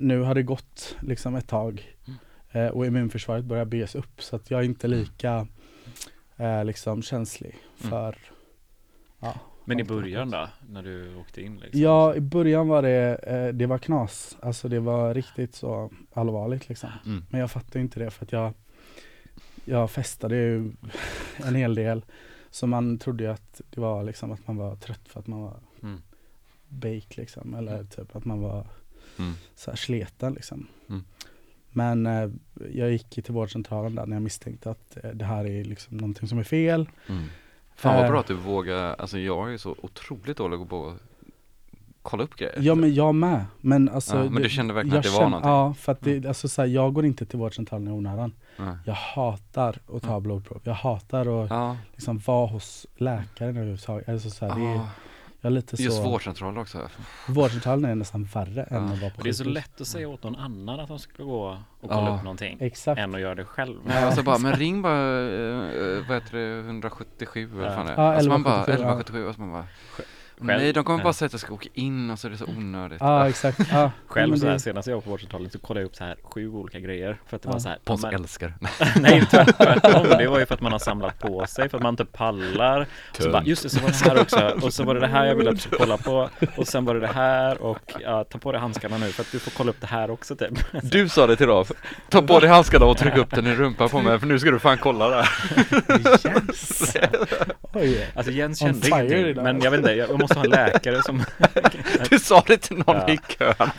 [0.00, 1.94] nu har det gått liksom ett tag
[2.52, 5.46] eh, och immunförsvaret börjar byggas upp så att jag är inte lika
[6.36, 7.90] eh, liksom känslig Mm.
[7.90, 8.16] för
[9.20, 9.34] ja.
[9.64, 10.48] Men i början då?
[10.68, 11.80] När du åkte in liksom?
[11.80, 14.36] Ja, i början var det, eh, det var knas.
[14.42, 16.90] Alltså det var riktigt så allvarligt liksom.
[17.06, 17.24] Mm.
[17.30, 18.52] Men jag fattar inte det för att jag
[19.64, 20.72] Jag festade ju
[21.44, 22.04] en hel del
[22.54, 25.40] Så man trodde ju att det var liksom att man var trött för att man
[25.42, 26.02] var Mm.
[26.68, 28.66] bake liksom Eller typ att man var
[29.18, 29.32] Mm.
[29.54, 31.04] så här sleten liksom Mm.
[31.74, 32.30] Men eh,
[32.72, 36.28] jag gick till vårdcentralen där när jag misstänkte att eh, det här är liksom någonting
[36.28, 37.24] som är fel Mm.
[37.74, 38.10] Fan vad Eh.
[38.10, 40.96] bra att du vågar, alltså jag är så otroligt dålig på att
[42.02, 45.04] kolla upp grejer Ja men jag med Men alltså Ja, men du kände verkligen att
[45.04, 45.50] det var kände- någonting?
[45.50, 48.76] Ja för att det, alltså så här, jag går inte till vårdcentralen i onödan Ja.
[48.84, 54.08] Jag hatar att ta blodprov Jag hatar att Ja, liksom vara hos läkaren överhuvudtaget.
[54.08, 54.88] Alltså så här, det är, ja.
[55.40, 56.88] jag är lite just så, vårdcentraler också
[57.28, 59.54] vårdcentralen är nästan värre än att vara på Och det är så sjukhus.
[59.54, 62.16] lätt att säga åt någon annan att de ska gå och kolla Ja.
[62.16, 63.00] upp någonting Exakt.
[63.00, 63.78] än att göra det själv.
[63.84, 67.92] Nej, alltså bara, men ring bara, eh, vad heter det, 177 eller vad fan det
[67.92, 68.02] är.
[68.02, 69.26] Ja, alltså man bara, 1177, ja.
[69.26, 69.66] 1177, och så man bara,
[70.46, 72.36] Själv- nej de kommer bara säga att jag ska åka in och så är det
[72.38, 72.98] så onödigt.
[73.00, 73.58] Ja exakt.
[73.72, 76.16] Ja, Själv så här, senast jag var på vårdcentralen så kollade jag upp så här
[76.22, 77.52] sju olika grejer för att det Ja.
[77.52, 78.54] var så här Pontus men- älskar.
[79.00, 81.92] Nej tvärtom, det var ju för att man har samlat på sig för att man
[81.92, 82.86] inte pallar
[83.18, 85.24] Så bara, just det, så var det här också och så var det det här
[85.26, 88.24] jag ville att du skulle kolla på och sen var det det här och ja,
[88.24, 90.52] ta på dig handskarna nu för att du får kolla upp det här också typ
[90.82, 91.64] Du sa det till dem,
[92.08, 94.50] ta på dig handskarna och tryck upp den i rumpan på mig för nu ska
[94.50, 95.28] du fan kolla där.
[95.90, 96.96] yes!
[97.74, 98.06] Oj.
[98.14, 101.22] Alltså Jens kände ingenting, men jag vet inte, jag måste ha en läkare som
[102.10, 103.08] Du sa det till någon Ja.
[103.12, 103.70] i kön.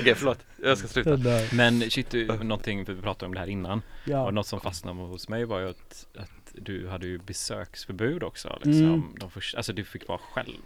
[0.00, 0.38] Okej, förlåt.
[0.62, 1.18] Jag ska sluta.
[1.52, 4.24] Men shit, du, någonting, för vi pratade om det här innan Ja.
[4.26, 8.58] Och något som fastnade hos mig var ju att, att du hade ju besöksförbud också
[8.62, 9.02] liksom Mm.
[9.20, 10.56] de första, Alltså du fick vara själv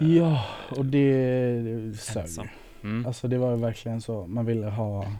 [0.00, 1.12] eh, Ja, och det,
[1.60, 2.26] det sög.
[2.82, 3.06] Mm.
[3.06, 5.12] Alltså det var ju verkligen så, man ville ha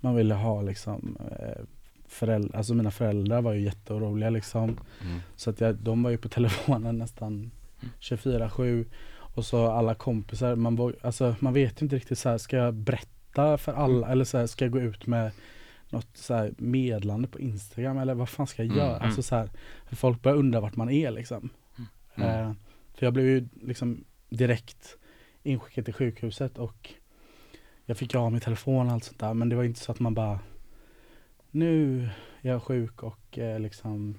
[0.00, 1.62] Man ville ha liksom eh,
[2.08, 4.64] föräldrar, alltså mina föräldrar var ju jätteoroliga liksom
[5.04, 5.20] Mm.
[5.36, 7.50] Så att jag, de var ju på telefonen nästan
[8.00, 8.84] 24-7
[9.34, 12.74] Och så alla kompisar, man, våg, alltså, man vet inte riktigt så här, ska jag
[12.74, 15.30] berätta för alla eller så här, ska jag gå ut med
[15.90, 18.96] något så här medlande på Instagram eller vad fan ska jag Mm, göra?
[18.96, 19.06] mm.
[19.06, 19.50] Alltså så här,
[19.88, 21.50] för folk börjar undra vart man är liksom
[22.16, 22.28] Mm.
[22.48, 22.52] Eh,
[22.94, 24.96] För jag blev ju liksom direkt
[25.42, 26.90] inskickad till sjukhuset och
[27.84, 29.92] jag fick ju ha min telefon och allt sånt där men det var inte så
[29.92, 30.38] att man bara
[31.50, 32.02] Nu
[32.42, 34.14] är jag sjuk och eh, liksom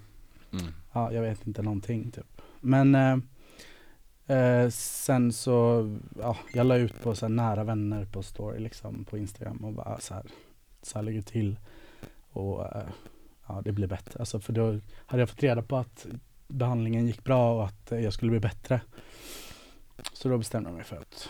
[0.51, 0.65] Mm.
[0.93, 2.41] Ja, jag vet inte någonting typ.
[2.61, 3.17] Men eh,
[4.27, 9.05] eh, sen så, ja, jag la ut på så här nära vänner på story liksom
[9.05, 10.23] på Instagram och bara så här,
[10.81, 11.59] så här ligger det till.
[12.31, 12.83] Och eh,
[13.47, 14.19] ja, det blir bättre.
[14.19, 16.05] Alltså för då hade jag fått reda på att
[16.47, 18.81] behandlingen gick bra och att eh, jag skulle bli bättre.
[20.13, 21.29] Så då bestämde jag mig för att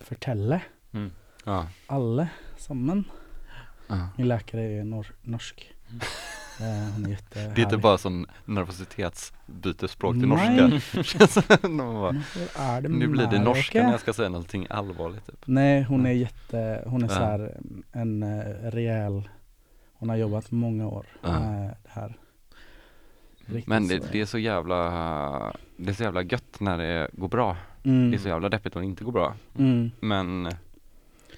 [0.00, 0.60] förtälla
[0.92, 1.10] Mm.
[1.44, 1.68] Ja.
[1.86, 3.04] alla samman.
[3.88, 4.08] ja.
[4.18, 5.72] Min läkare är nor- norsk.
[5.88, 6.06] Eh,
[6.66, 7.18] hon är.
[7.54, 10.70] Det är inte bara sån nervositetsbytesspråk till norska.
[12.56, 15.42] Bara, det nu blir det norska när jag ska säga någonting allvarligt typ.
[15.44, 17.14] Nej, hon är jätte, hon är Ja.
[17.14, 17.56] så här
[17.92, 19.28] en eh, rejäl
[19.92, 22.14] Hon har jobbat många år med det här
[23.46, 24.76] Riktigt Men det, det är så jävla,
[25.76, 27.56] det är så jävla gött när det går bra.
[27.82, 28.10] mm.
[28.10, 29.34] Det är så jävla deppigt om det inte går bra.
[29.58, 29.90] mm.
[30.00, 30.44] Men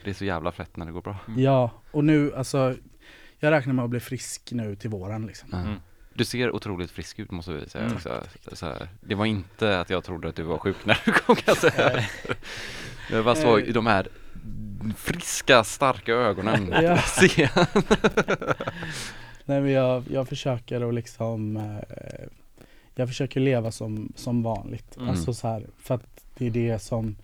[0.04, 1.16] det är så jävla fett när det går bra.
[1.36, 2.74] Ja, och nu alltså
[3.44, 5.54] Jag räknar med att bli frisk nu till våren liksom.
[5.54, 5.74] Mm.
[6.14, 7.96] Du ser otroligt frisk ut måste vi säga Mm.
[7.96, 8.22] också.
[8.52, 11.36] Så här, det var inte att jag trodde att du var sjuk när du kom
[11.36, 12.04] kan jag säga.
[13.24, 13.72] Bara såg Eh.
[13.74, 14.08] de här
[14.96, 16.68] friska, starka ögonen.
[16.82, 16.98] Ja.
[17.06, 17.48] Se.
[19.44, 22.28] Nej men jag, jag försöker att liksom eh,
[22.94, 25.08] Jag försöker leva som, som vanligt Mm.
[25.08, 27.16] Alltså så här, för att det är det som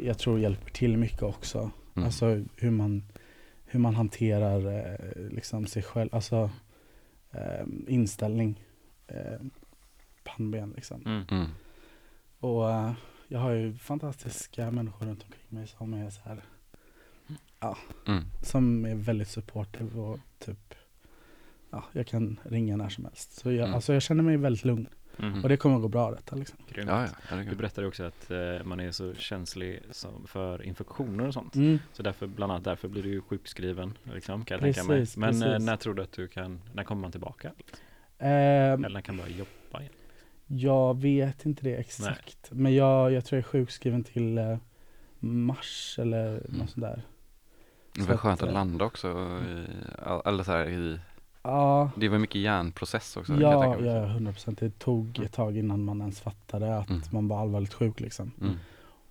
[0.00, 2.06] Jag tror hjälper till mycket också Mm.
[2.06, 3.02] Alltså hur man
[3.66, 6.50] Hur man hanterar eh, liksom sig själv, alltså
[7.30, 8.64] eh, Inställning
[9.06, 9.40] eh,
[10.24, 11.24] Pannben liksom Mm.
[11.30, 11.46] Mm.
[12.40, 12.92] Och eh,
[13.28, 16.42] jag har ju fantastiska människor runt omkring mig som är så här
[18.06, 18.24] Mm.
[18.42, 20.74] Som är väldigt supportive och typ
[21.70, 23.32] Ja, jag kan ringa när som helst.
[23.32, 23.74] Så jag, Mm.
[23.74, 24.88] alltså jag känner mig väldigt lugn.
[25.16, 25.42] Mhm.
[25.42, 26.58] Och det kommer att gå bra detta liksom.
[26.70, 26.90] Grymt.
[26.90, 31.34] Ja, ja, Du berättade också att eh, man är så känslig som, för infektioner och
[31.34, 31.78] sånt Mm.
[31.92, 35.42] Så därför, bland annat därför blir du ju sjukskriven liksom, kan jag tänka mig Men
[35.42, 37.52] eh, när tror du att du kan, när kommer man tillbaka?
[38.18, 39.92] Ehm, Eller när kan du börja jobba igen?
[40.46, 42.50] jag vet inte det exakt.
[42.50, 44.58] Men jag, jag tror jag är sjukskriven till eh,
[45.18, 47.02] mars eller något sånt där.
[47.92, 49.08] Det Så var att, skönt att eh, landa också
[49.48, 49.66] i,
[50.24, 50.98] eller så här, i,
[51.46, 53.34] Ja, det var mycket hjärnprocess också.
[53.40, 54.58] ja, ja, 100 procent.
[54.58, 57.02] Det tog ett tag innan man ens fattade att Mm.
[57.10, 58.30] man var allvarligt sjuk liksom.
[58.40, 58.54] Mm.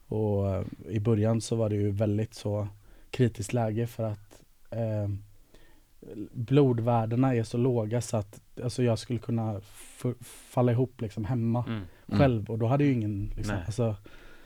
[0.07, 2.67] Och eh, i början så var det ju väldigt så
[3.11, 5.09] kritiskt läge för att eh,
[6.31, 9.61] blodvärdena är så låga så att alltså jag skulle kunna
[10.49, 11.81] falla ihop liksom hemma Mm.
[12.07, 12.19] Mm.
[12.19, 13.95] själv och då hade ju ingen liksom, alltså,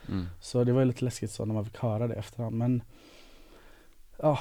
[0.08, 0.26] Mm.
[0.40, 2.82] så det var ju lite läskigt så när man fick höra det efterhand men
[4.18, 4.38] ja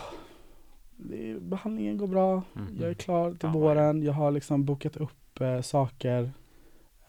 [1.00, 2.78] det, behandlingen går bra, Mm.
[2.82, 6.32] jag är klar till vad våren, jag har liksom bokat upp eh, saker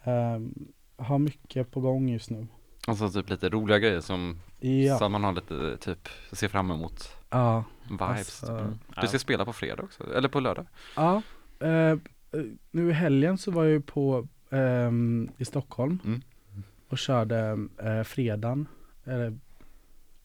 [0.04, 0.54] Ehm,
[0.96, 2.46] har mycket på gång just nu.
[2.86, 7.16] Alltså typ lite roliga grejer som, Ja, så man har lite typ, ser fram emot
[7.30, 8.08] ja, vibes.
[8.08, 8.60] Alltså, typ.
[8.60, 8.78] Mm.
[9.00, 10.66] Du ska spela på fredag också, eller på lördag?
[10.96, 11.22] ja.
[11.60, 11.96] Eh, eh,
[12.70, 16.22] nu i helgen så var jag ju på ehm, i Stockholm Mm.
[16.88, 18.66] och körde eh, fredagen,
[19.04, 19.38] eller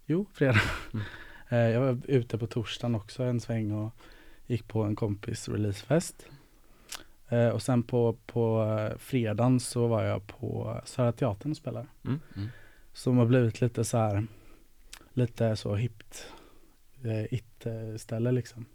[0.06, 0.62] jo, fredag.
[0.94, 1.06] Mm.
[1.50, 3.92] Eh, jag var ute på torsdagen också en sväng och
[4.48, 6.26] gick på en kompis releasefest.
[7.30, 11.88] Eh, och sen på, på eh, fredagen så var jag på Södra Teatern och spelade.
[12.06, 12.20] Mm.
[12.36, 12.50] Mm.
[12.94, 14.28] Som har blivit lite så här,
[15.14, 16.26] lite så hippt,
[17.04, 18.66] eh, it-ställe liksom.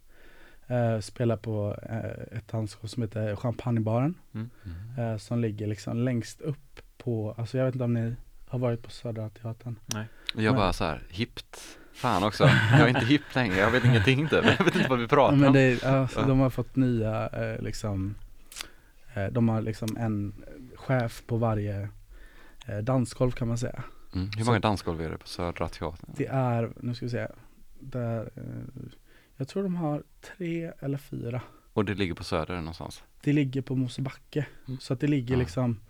[0.66, 4.14] Eh, spelar på eh, ett dansgolv som heter Champagnebaren.
[4.34, 4.50] Mm.
[4.98, 8.16] Eh, som ligger liksom längst upp på, alltså jag vet inte om ni
[8.50, 9.76] har varit på Södra Teatern.
[9.86, 10.06] Nej.
[10.34, 11.60] Jag Men- bara så här, hippt.
[11.92, 14.44] Fan också, jag är inte hipp längre, jag vet ingenting typ.
[14.58, 15.52] Jag vet inte vad vi pratar men om.
[15.54, 18.14] det, är- alltså, de har fått nya eh, liksom,
[19.14, 20.44] eh, de har liksom en
[20.76, 21.88] chef på varje
[22.66, 23.82] eh, dansgolv kan man säga.
[24.14, 24.30] Mm.
[24.36, 26.10] Hur så- många dansgolv är det på Södra Teatern?
[26.16, 27.26] Det är, nu ska vi se,
[27.80, 28.42] där, eh,
[29.36, 30.02] jag tror de har
[30.36, 31.40] tre eller fyra.
[31.72, 33.02] Och det ligger på söder någonstans?
[33.22, 34.46] Det ligger på Mosebacke.
[34.80, 35.38] Så att det ligger Ja.
[35.40, 35.80] liksom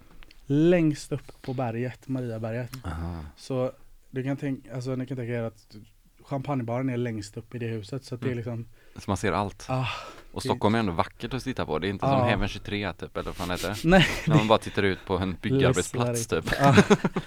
[0.52, 2.70] längst upp på berget, Mariaberget.
[2.84, 3.24] Aha.
[3.36, 3.72] Så
[4.10, 5.76] du kan tänka, alltså ni kan tänka er att
[6.24, 8.36] champagnebaren är längst upp i det huset så att det är Mm.
[8.38, 8.66] liksom
[8.96, 9.66] Så man ser allt.
[9.68, 9.86] ah,
[10.32, 11.78] Och Stockholm är ändå vackert att titta på.
[11.78, 12.24] Det är inte som Ja.
[12.24, 13.76] Heaven 23 typ, eller vad fan heter det?
[13.88, 16.44] Nej, När man bara tittar ut på en byggarbetsplats typ.
[16.60, 16.76] Ja.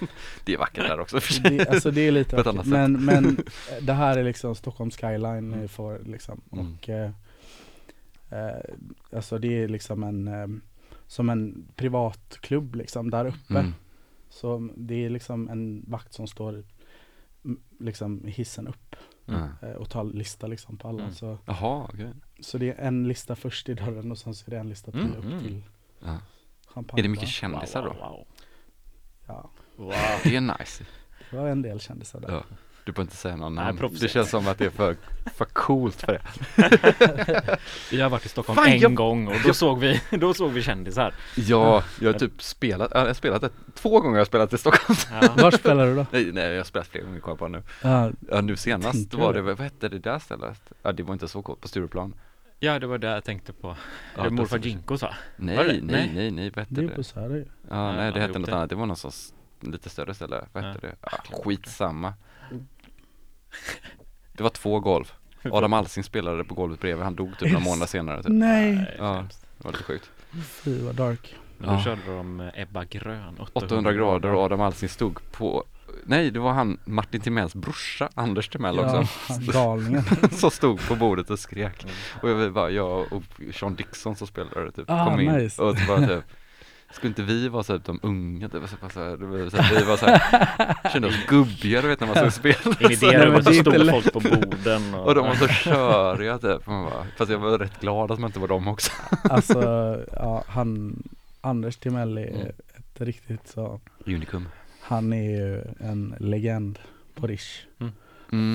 [0.44, 2.46] Det är vackert där också för det, alltså det är lite vackert.
[2.52, 2.72] annat sätt.
[2.72, 3.36] men, men
[3.82, 5.52] det här är liksom Stockholm skyline Mm.
[5.52, 5.68] mm.
[5.68, 6.66] för liksom Mm.
[6.74, 7.10] och eh,
[8.30, 8.60] eh,
[9.16, 10.46] alltså det är liksom en eh,
[11.06, 13.58] som en privatklubb liksom där uppe.
[13.58, 13.72] Mm.
[14.28, 16.64] Så det är liksom en vakt som står
[17.44, 19.48] mm, liksom i hissen upp Mm.
[19.62, 21.02] eh, och tar lista liksom på alla.
[21.02, 21.14] Mm.
[21.14, 22.10] Så, Jaha, okej.
[22.40, 24.90] så det är en lista först i dörren och sen så är det en lista
[24.92, 25.40] till Mm, upp mm.
[25.40, 25.62] till
[26.04, 26.18] Ja.
[26.66, 27.00] champagne.
[27.00, 28.00] Är det mycket kändisar wow, då?
[28.08, 28.26] wow,
[29.26, 29.92] Ja, wow.
[30.24, 30.84] Det är nice.
[31.30, 32.30] det var en del kändisar där.
[32.30, 32.44] Ja.
[32.84, 33.78] Du behöver inte säga någon namn.
[34.00, 34.96] Det känns som att det är för,
[35.36, 36.22] för coolt för det.
[37.90, 40.50] Vi har varit i Stockholm Fan, en jag- gång och då såg vi, då såg
[40.52, 41.14] vi kändisar.
[41.36, 44.52] Ja, jag har typ spelat, ja, jag har spelat det, två gånger har jag spelat
[44.52, 44.98] i Stockholm.
[45.10, 45.34] Ja.
[45.42, 46.06] Var spelar du då?
[46.10, 47.62] Nej, nej jag har spelat flera gånger, kommer på nu.
[47.82, 50.72] Ja, Ja, nu senast var det, vad hette det där stället?
[50.82, 52.14] Ja, det var inte så coolt, på Stureplan.
[52.60, 53.76] ja, det var det jag tänkte på.
[54.16, 55.14] Ja, det morfar Jinkos va?
[55.36, 56.10] Nej, nej, Nej.
[56.14, 56.80] nej, nej, vad hette det
[57.20, 57.36] är det?
[57.36, 57.46] ju.
[57.70, 58.56] Ja, nej, det hette något det.
[58.56, 60.88] annat, det var något sorts lite större ställe, vad hette Ja.
[60.88, 60.96] det?
[61.30, 62.14] Ja, skitsamma.
[64.32, 65.12] Det var två golv.
[65.52, 68.32] Adam Alsing spelade på golvet bredvid, han dog typ några månader senare typ.
[68.32, 69.24] Nej, Ja.
[69.58, 70.10] Det var lite sjukt.
[70.44, 71.34] fy vad dark.
[71.58, 71.80] Men då Ja.
[71.80, 75.64] körde de eh, Ebba Grön 800 grader och Adam Alsing stod på
[76.06, 80.04] Nej, det var han Martin Timells brorsa, Anders Timell Ja, också, galningen.
[80.32, 81.82] som stod på bordet och skrek.
[81.84, 81.94] Mm.
[82.22, 83.22] Och jag bara, jag och
[83.54, 85.62] Sean Dixon som spelade typ, Ah, kom in nice.
[85.62, 86.24] och bara typ
[86.94, 89.56] Skulle inte vi vara såhär de unga, det var så, så här, det var så
[89.56, 92.96] här, vi var såhär, kände oss gubbiga du vet när man såg spel In i
[92.96, 96.84] det rummet så stod folk på borden och, Och de var så köriga typ, man
[96.84, 98.92] bara, fast jag var rätt glad att man inte var dem också
[99.30, 99.60] Alltså,
[100.12, 101.02] ja, han,
[101.40, 102.46] Anders Timell är Mm.
[102.46, 104.48] ett riktigt så, Unicum
[104.80, 106.78] han är ju en legend
[107.14, 107.66] på Rish.
[107.80, 107.92] mm.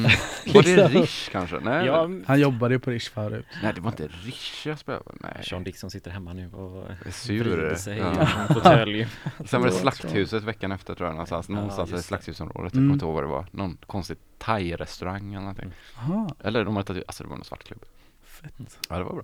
[0.53, 1.01] Var det Liksom.
[1.01, 1.59] Rish kanske?
[1.59, 3.45] Nej, Ja, Han jobbade ju på Rish förut.
[3.63, 7.11] nej det var inte Rish jag spelade Nej, Sean Dixon sitter hemma nu och är
[7.11, 8.27] sur vrider sig i ja.
[8.47, 9.07] en fåtölj.
[9.45, 12.07] Sen var det Slakthuset veckan efter tror jag någonstans, Ja, någonstans i just det.
[12.07, 12.83] Slakthusområdet, jag Mm.
[12.87, 16.87] kommer inte ihåg vad det var, någon konstig thai-restaurang eller någonting Aha, Eller de hade
[16.87, 17.85] tagit, alltså det var någon svartklubb
[18.23, 18.79] fett.
[18.89, 19.23] Ja det var bra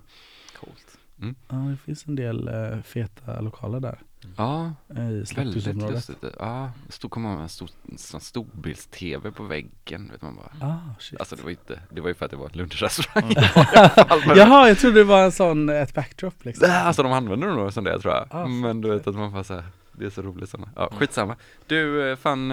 [0.59, 0.97] Coolt.
[1.49, 3.99] Ja, det finns en del eh, feta lokaler där
[4.37, 9.31] Ja, eh, i väldigt lustigt Ja, det stod, kommer ihåg en stor, en sån storbilds-tv
[9.31, 11.19] på väggen, vet man bara Ah, shit.
[11.19, 14.37] Alltså det var ju inte, det var ju för att det var en lunchrestaurang Mm.
[14.37, 16.67] Jaha, jag trodde det var en sån, ett backdrop liksom.
[16.69, 19.31] Nej, Alltså de använder nog som det tror jag, Ah, men du vet att man
[19.31, 19.63] bara säga
[19.97, 20.69] det är så roligt sådana.
[20.75, 21.35] Ja, skitsamma.
[21.67, 22.49] Du, eh, fan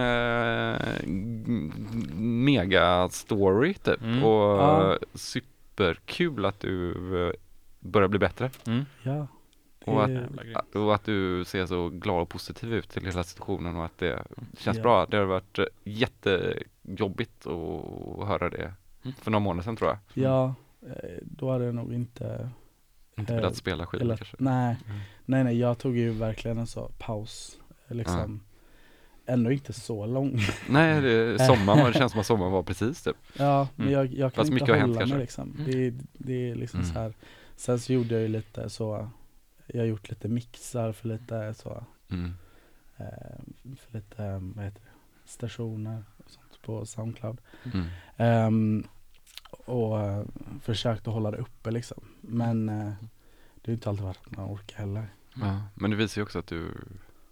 [1.05, 1.73] g-
[2.17, 4.25] mega story typ Mm.
[4.25, 4.99] och Ja.
[5.15, 6.95] superkul att du
[7.81, 8.85] börjar bli bättre Mm.
[9.03, 9.27] Ja.
[9.87, 13.85] Och att, och att du ser så glad och positiv ut till hela situationen och
[13.85, 14.23] att det
[14.59, 14.83] känns Ja.
[14.83, 15.07] bra.
[15.07, 18.73] Det har varit eh, jättejobbigt att höra det
[19.05, 19.15] Mm.
[19.21, 19.99] för några månader sedan tror jag.
[20.25, 20.55] Ja,
[20.87, 22.49] eh, då hade jag nog inte
[23.19, 24.37] Inte velat spela velat, kanske.
[24.39, 25.01] nej, Mm.
[25.25, 28.41] nej, nej, jag tog ju verkligen en så paus, eh, liksom.
[29.27, 30.39] Ändå inte så lång.
[30.69, 33.17] Nej, det sommaren, det känns som att sommaren var precis typ.
[33.39, 33.99] Ja, men Mm.
[33.99, 35.43] jag, jag kan Fast inte mycket har hålla hänt mig kanske.
[35.47, 35.65] liksom.
[35.67, 36.93] Det, det är liksom Mm.
[36.93, 37.15] så här.
[37.57, 39.09] Sen så gjorde jag ju lite så,
[39.73, 42.35] jag har gjort lite mixar för lite så, Mm.
[42.97, 47.39] eh, för lite, eh, vad heter det, stationer och sånt på Soundcloud.
[47.75, 47.87] Mm.
[48.17, 48.87] Ehm,
[49.51, 50.25] och eh,
[50.63, 52.05] försökt att hålla det uppe liksom.
[52.21, 52.75] Men eh,
[53.55, 55.09] det har ju inte alltid varit att man orkar heller.
[55.35, 56.69] Ja, men det visar ju också att du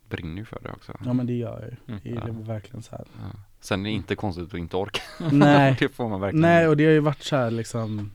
[0.08, 0.96] brinner ju för det också.
[1.04, 1.76] Ja men det gör jag ju.
[1.88, 2.00] Mm.
[2.04, 2.32] Det är Ja.
[2.44, 3.04] verkligen så här.
[3.20, 3.30] Ja.
[3.60, 5.00] Sen är det inte konstigt att inte orka.
[5.32, 6.40] Nej, det får man verkligen.
[6.42, 8.10] nej och det har ju varit så här liksom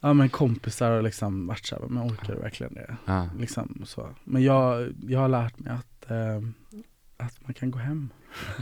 [0.00, 2.96] Ja men kompisar har liksom varit så här, men orkar du verkligen det?
[3.06, 3.28] Ja.
[3.38, 4.08] Liksom så.
[4.24, 6.40] Men jag, jag har lärt mig att, eh,
[7.16, 8.08] att man kan gå hem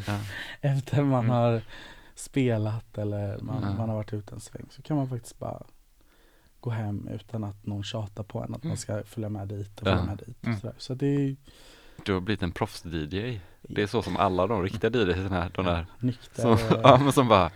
[0.06, 0.20] Ja.
[0.60, 1.30] efter man Mm.
[1.30, 1.62] har
[2.14, 3.72] spelat eller man, Ja.
[3.76, 4.66] man har varit ute en sväng.
[4.70, 5.62] Så kan man faktiskt bara
[6.60, 9.86] gå hem utan att någon tjatar på en att man ska följa med dit och
[9.86, 9.90] Ja.
[9.90, 10.36] följa med dit.
[10.40, 10.60] Och Mm.
[10.60, 10.74] sådär.
[10.78, 11.36] Så det är
[12.04, 13.40] Du har blivit en proffs-DJ.
[13.62, 16.42] Det är så som alla de riktiga DJs de där nykter.
[16.42, 17.50] som, och- ja, men som bara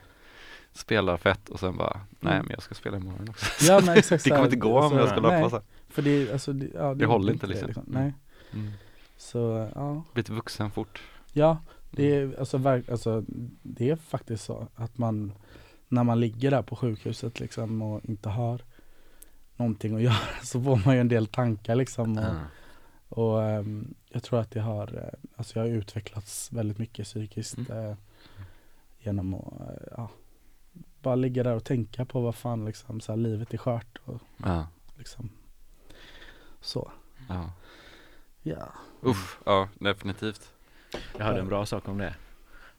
[0.73, 2.47] spelar fett och sen bara, nej Mm.
[2.47, 3.47] men jag ska spela imorgon också.
[3.65, 5.65] Ja men exakt det kommer inte gå om jag ska löpa så här.
[5.89, 7.69] För det, alltså, det, ja, Det håller inte liksom.
[7.71, 7.85] Mm.
[7.87, 8.15] Nej,
[8.53, 8.71] Mm.
[9.17, 10.03] så ja.
[10.13, 11.03] Blivit vuxen fort.
[11.33, 11.59] Ja,
[11.91, 13.25] det är, alltså, verk, alltså,
[13.63, 15.33] det är faktiskt så att man
[15.89, 18.61] när man ligger där på sjukhuset liksom och inte har
[19.57, 22.19] någonting att göra så får man ju en del tankar liksom.
[22.19, 22.35] Och, Ja.
[23.09, 27.59] och ehm, jag tror att det har, eh, alltså jag har utvecklats väldigt mycket psykiskt
[27.59, 27.91] Mm.
[27.91, 27.97] eh,
[29.01, 30.11] genom att eh, ja,
[31.03, 34.21] bara ligga där och tänka på vad fan liksom så här, livet är skört och
[34.37, 34.67] Ja.
[34.99, 35.31] liksom.
[36.61, 36.91] Så,
[37.29, 37.51] Ja.
[38.43, 38.73] ja.
[39.01, 40.53] Uff, ja definitivt.
[41.19, 42.15] Jag hörde en bra sak om det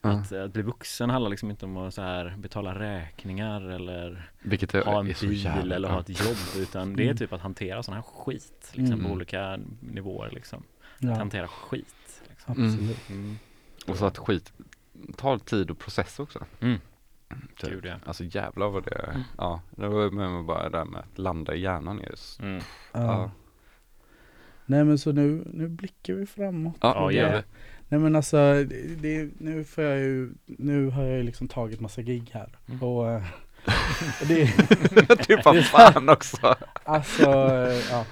[0.00, 0.10] Ja.
[0.10, 4.30] Att, eh, att bli vuxen handlar liksom inte om att så här betala räkningar eller
[4.42, 7.16] Vilket är, ha en bil eller ha ett jobb utan det är Mm.
[7.16, 9.06] typ att hantera sån här skit liksom Mm.
[9.06, 10.62] på olika nivåer liksom.
[10.96, 12.54] Att ja hantera skit liksom.
[12.54, 12.66] Mm.
[12.70, 13.08] absolut.
[13.10, 13.38] Mm.
[13.86, 14.52] Och så att skit
[15.16, 16.44] tar tid att processa också.
[17.34, 17.48] Mm.
[17.58, 17.70] Typ.
[17.70, 17.94] Gud, ja.
[18.06, 21.60] Alltså jävlar vad det, ja, det var med bara det där med att landa i
[21.60, 22.62] hjärnan är just, Mm.
[22.92, 23.00] Ja.
[23.00, 23.30] ja.
[24.66, 26.76] Nej men så nu, nu blickar vi framåt.
[26.80, 27.44] Ja, Ja, Och gör det-.
[27.88, 31.80] Nej men alltså, det, det, nu får jag ju, nu har jag ju liksom tagit
[31.80, 32.58] massa gig här.
[32.68, 32.82] Mm.
[32.82, 33.22] Och eh,
[34.28, 34.44] det,
[35.26, 36.54] det är bara fan också.
[36.84, 38.04] alltså, eh, ja.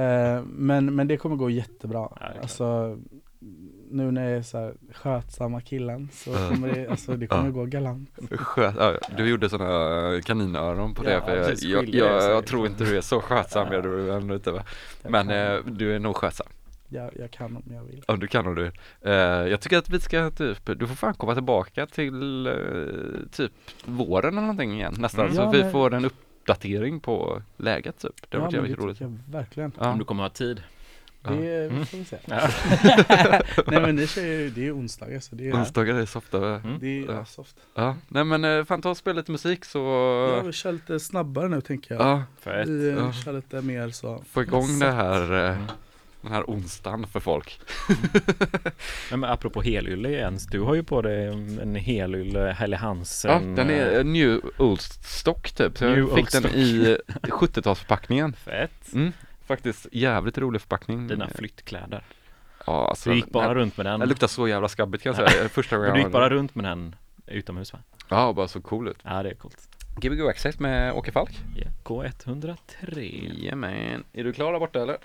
[0.00, 2.08] Eh, men, men det kommer gå jättebra.
[2.20, 2.98] Ja, alltså,
[3.94, 6.48] nu när jag är så här skötsamma killen så Ja.
[6.48, 7.50] kommer det, alltså, det kommer Ja.
[7.50, 8.10] gå galant.
[8.30, 12.66] Sköt, ja, du gjorde sådana kaninöron på det, Ja, för jag, jag, jag, jag tror
[12.66, 13.80] inte du är så skötsam, Ja.
[13.80, 14.62] du ändå inte va?
[15.02, 16.46] Men eh, du är nog skötsam.
[16.88, 18.02] jag, jag kan om jag vill.
[18.08, 18.72] Ja du kan om du vill.
[19.02, 22.52] Eh, Jag tycker att vi ska typ, du får fan komma tillbaka till eh,
[23.32, 23.52] typ
[23.84, 25.34] våren eller någonting igen nästan, Mm.
[25.36, 28.30] så Ja, vi men- får en uppdatering på läget typ.
[28.30, 29.00] Det har varit men jävligt roligt.
[29.00, 29.72] jag verkligen.
[29.80, 29.92] Ja.
[29.92, 30.62] Om du kommer ha tid.
[31.24, 31.30] Ja.
[31.30, 31.86] Det Mm.
[31.86, 32.16] får vi se.
[32.24, 32.48] Ja.
[33.66, 36.60] Nej men det, kör ju, det är ju onsdagar så det är, Onsdagar är softare.
[36.64, 36.78] Mm.
[36.80, 37.12] det är Ja.
[37.12, 37.24] ja.
[37.24, 37.56] soft.
[37.74, 39.78] Ja, nej men eh, fan ta och spela lite musik så,
[40.36, 42.02] Jag vill köra lite snabbare nu tänker jag.
[42.06, 42.68] ja, Fett.
[42.68, 43.12] Vi eh, Ja.
[43.12, 44.22] kör lite mer så.
[44.32, 45.66] få igång det här, eh, Mm.
[46.22, 47.60] den här onsdagen för folk.
[49.10, 51.26] Men, men apropå helylle Jens, du har ju på dig
[51.62, 56.32] en helylle Helle Ja, Hansen den är new old stock typ, så New jag fick
[56.32, 58.32] den i 70-talsförpackningen.
[58.44, 59.12] Fett Mm.
[59.46, 61.06] Faktiskt jävligt rolig förpackning.
[61.06, 62.04] Dina flyttkläder
[62.66, 65.14] Ja, alltså, Du gick bara den, runt med den den luktar så jävla skabbigt kan
[65.14, 65.48] jag säga.
[65.48, 66.96] Första gången du gick bara runt med den
[67.26, 67.78] utomhus va?
[68.08, 68.98] Ja, bara så cool ut.
[69.02, 69.68] Ja det är coolt
[70.00, 71.40] Gbg Access med Åke Falk.
[71.56, 71.66] ja.
[71.84, 74.04] K103 Jajamän.
[74.12, 74.96] Är du klar där borta eller?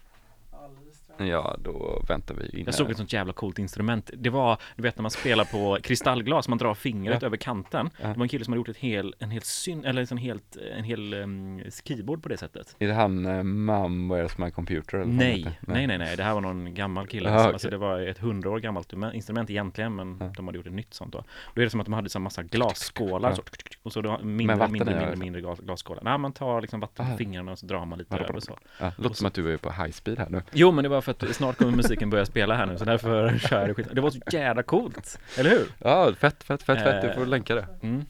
[1.19, 4.83] Ja, då väntar vi in Jag såg ett sånt jävla coolt instrument Det var, du
[4.83, 7.25] vet när man spelar på kristallglas, man drar fingret Ja.
[7.27, 8.07] över kanten Ja.
[8.07, 10.57] Det var en kille som hade gjort ett hel, en hel syn, eller en helt,
[10.77, 14.97] en hel um, keyboard på det sättet Är det han uh, Mum Where's My Computer?
[14.97, 15.53] Eller Nej, heter?
[15.61, 17.29] nej, nej, nej, det här var någon gammal kille.
[17.29, 17.53] Som- okej.
[17.53, 20.31] Alltså det var ett hundra år gammalt instrument egentligen, men Ja.
[20.35, 21.23] de hade gjort ett nytt sånt då.
[21.55, 23.41] Då är det som att de hade så massa glasskålar, så,
[23.83, 26.03] och så då mindre, mindre, mindre, mindre glas, glasskålar.
[26.03, 27.17] Nej, man tar liksom vatten på Ah.
[27.17, 28.57] fingrarna och så drar man lite över så.
[28.79, 30.41] Ja, låter som att du är på high speed här nu.
[30.53, 33.37] Jo, men det var för att snart kommer musiken börja spela här nu, så därför
[33.37, 33.87] kör jag skit.
[33.93, 35.65] Det var så jävla coolt, eller hur?
[35.77, 37.01] Ja, fett, fett, fett, fett.
[37.01, 37.67] Du Eh, får länka det.
[37.81, 38.05] Mm.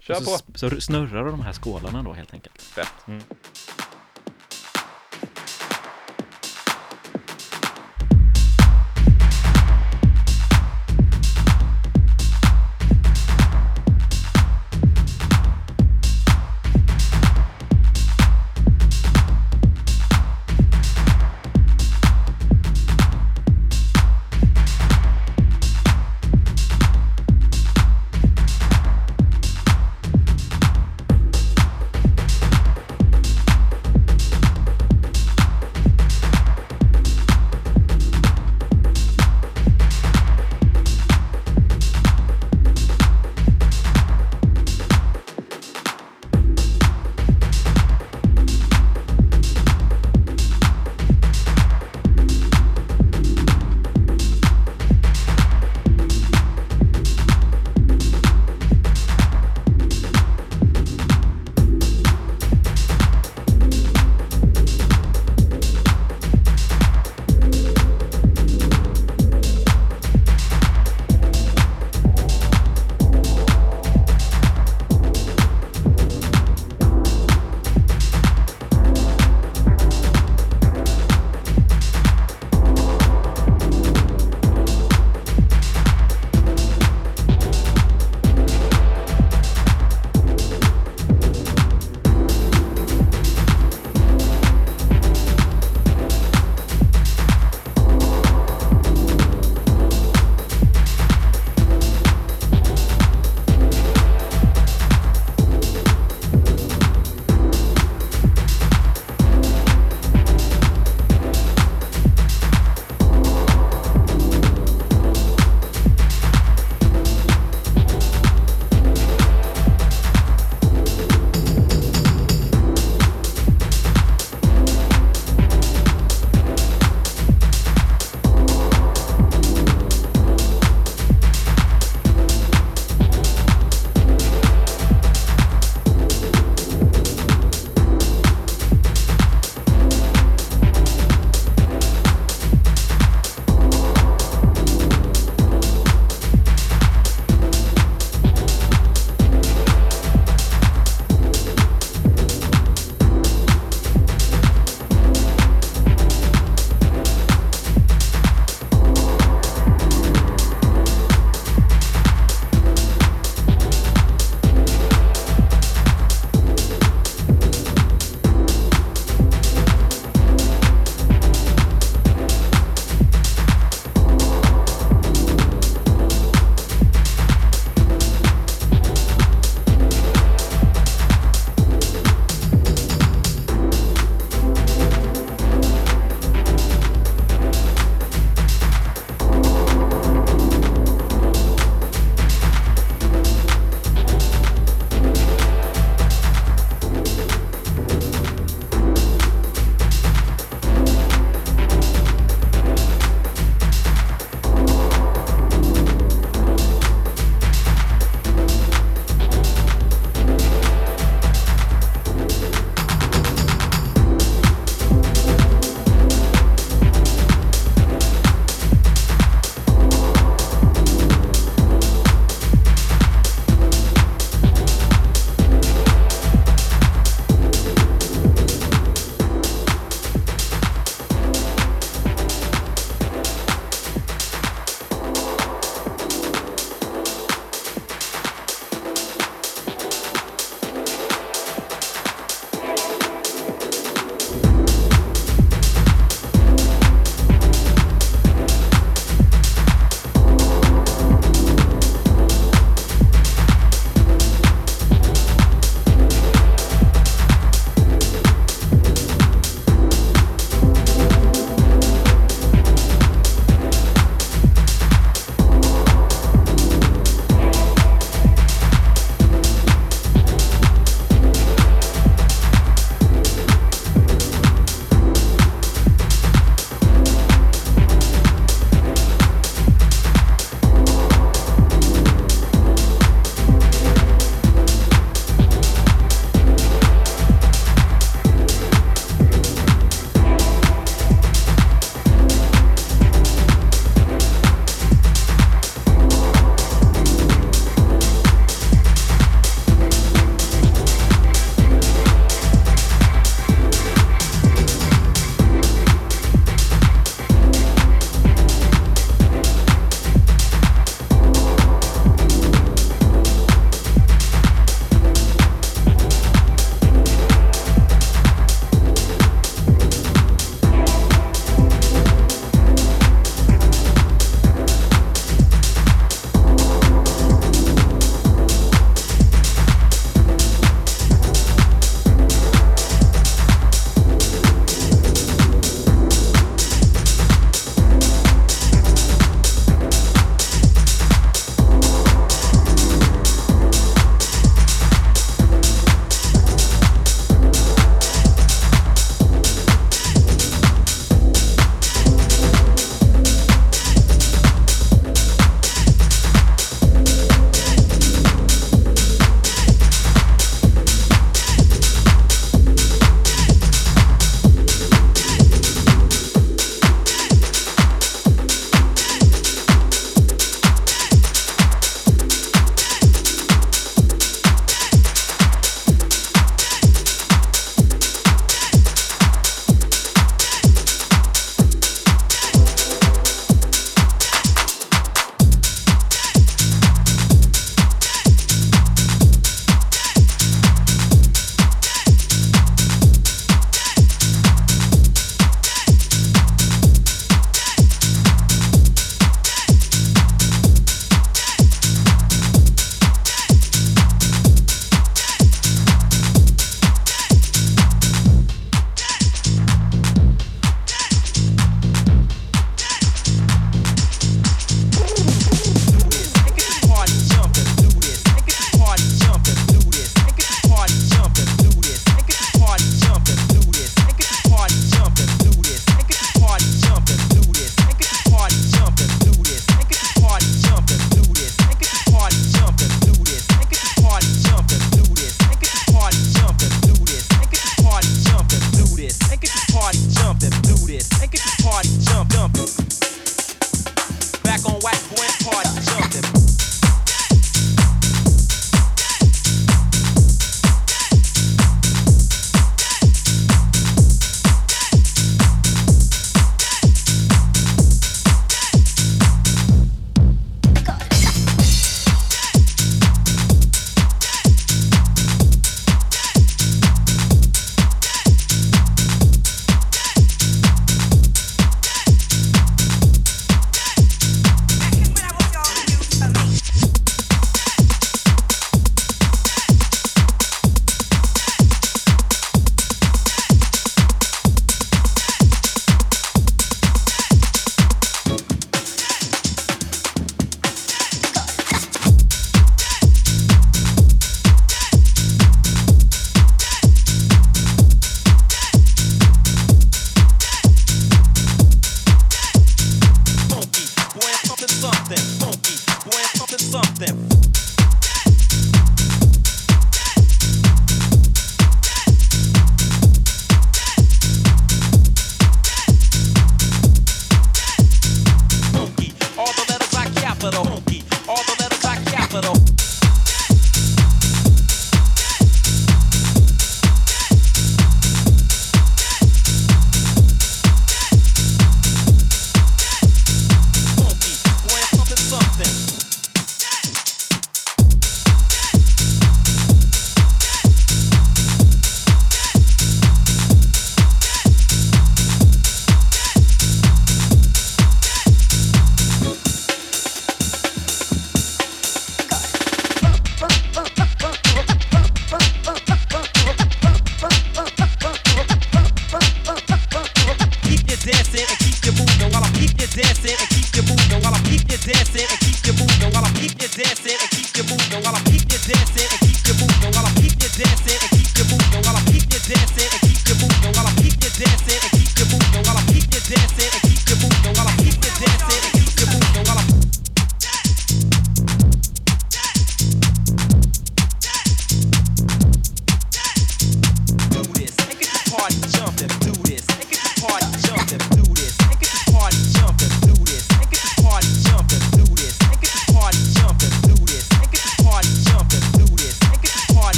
[0.00, 0.58] Kör och på.
[0.58, 2.62] så, så snurrar de här skålarna då helt enkelt.
[2.62, 2.92] Fett.
[3.08, 3.22] Mm.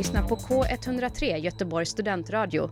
[0.00, 2.70] Lyssnar på K103 Göteborgs studentradio.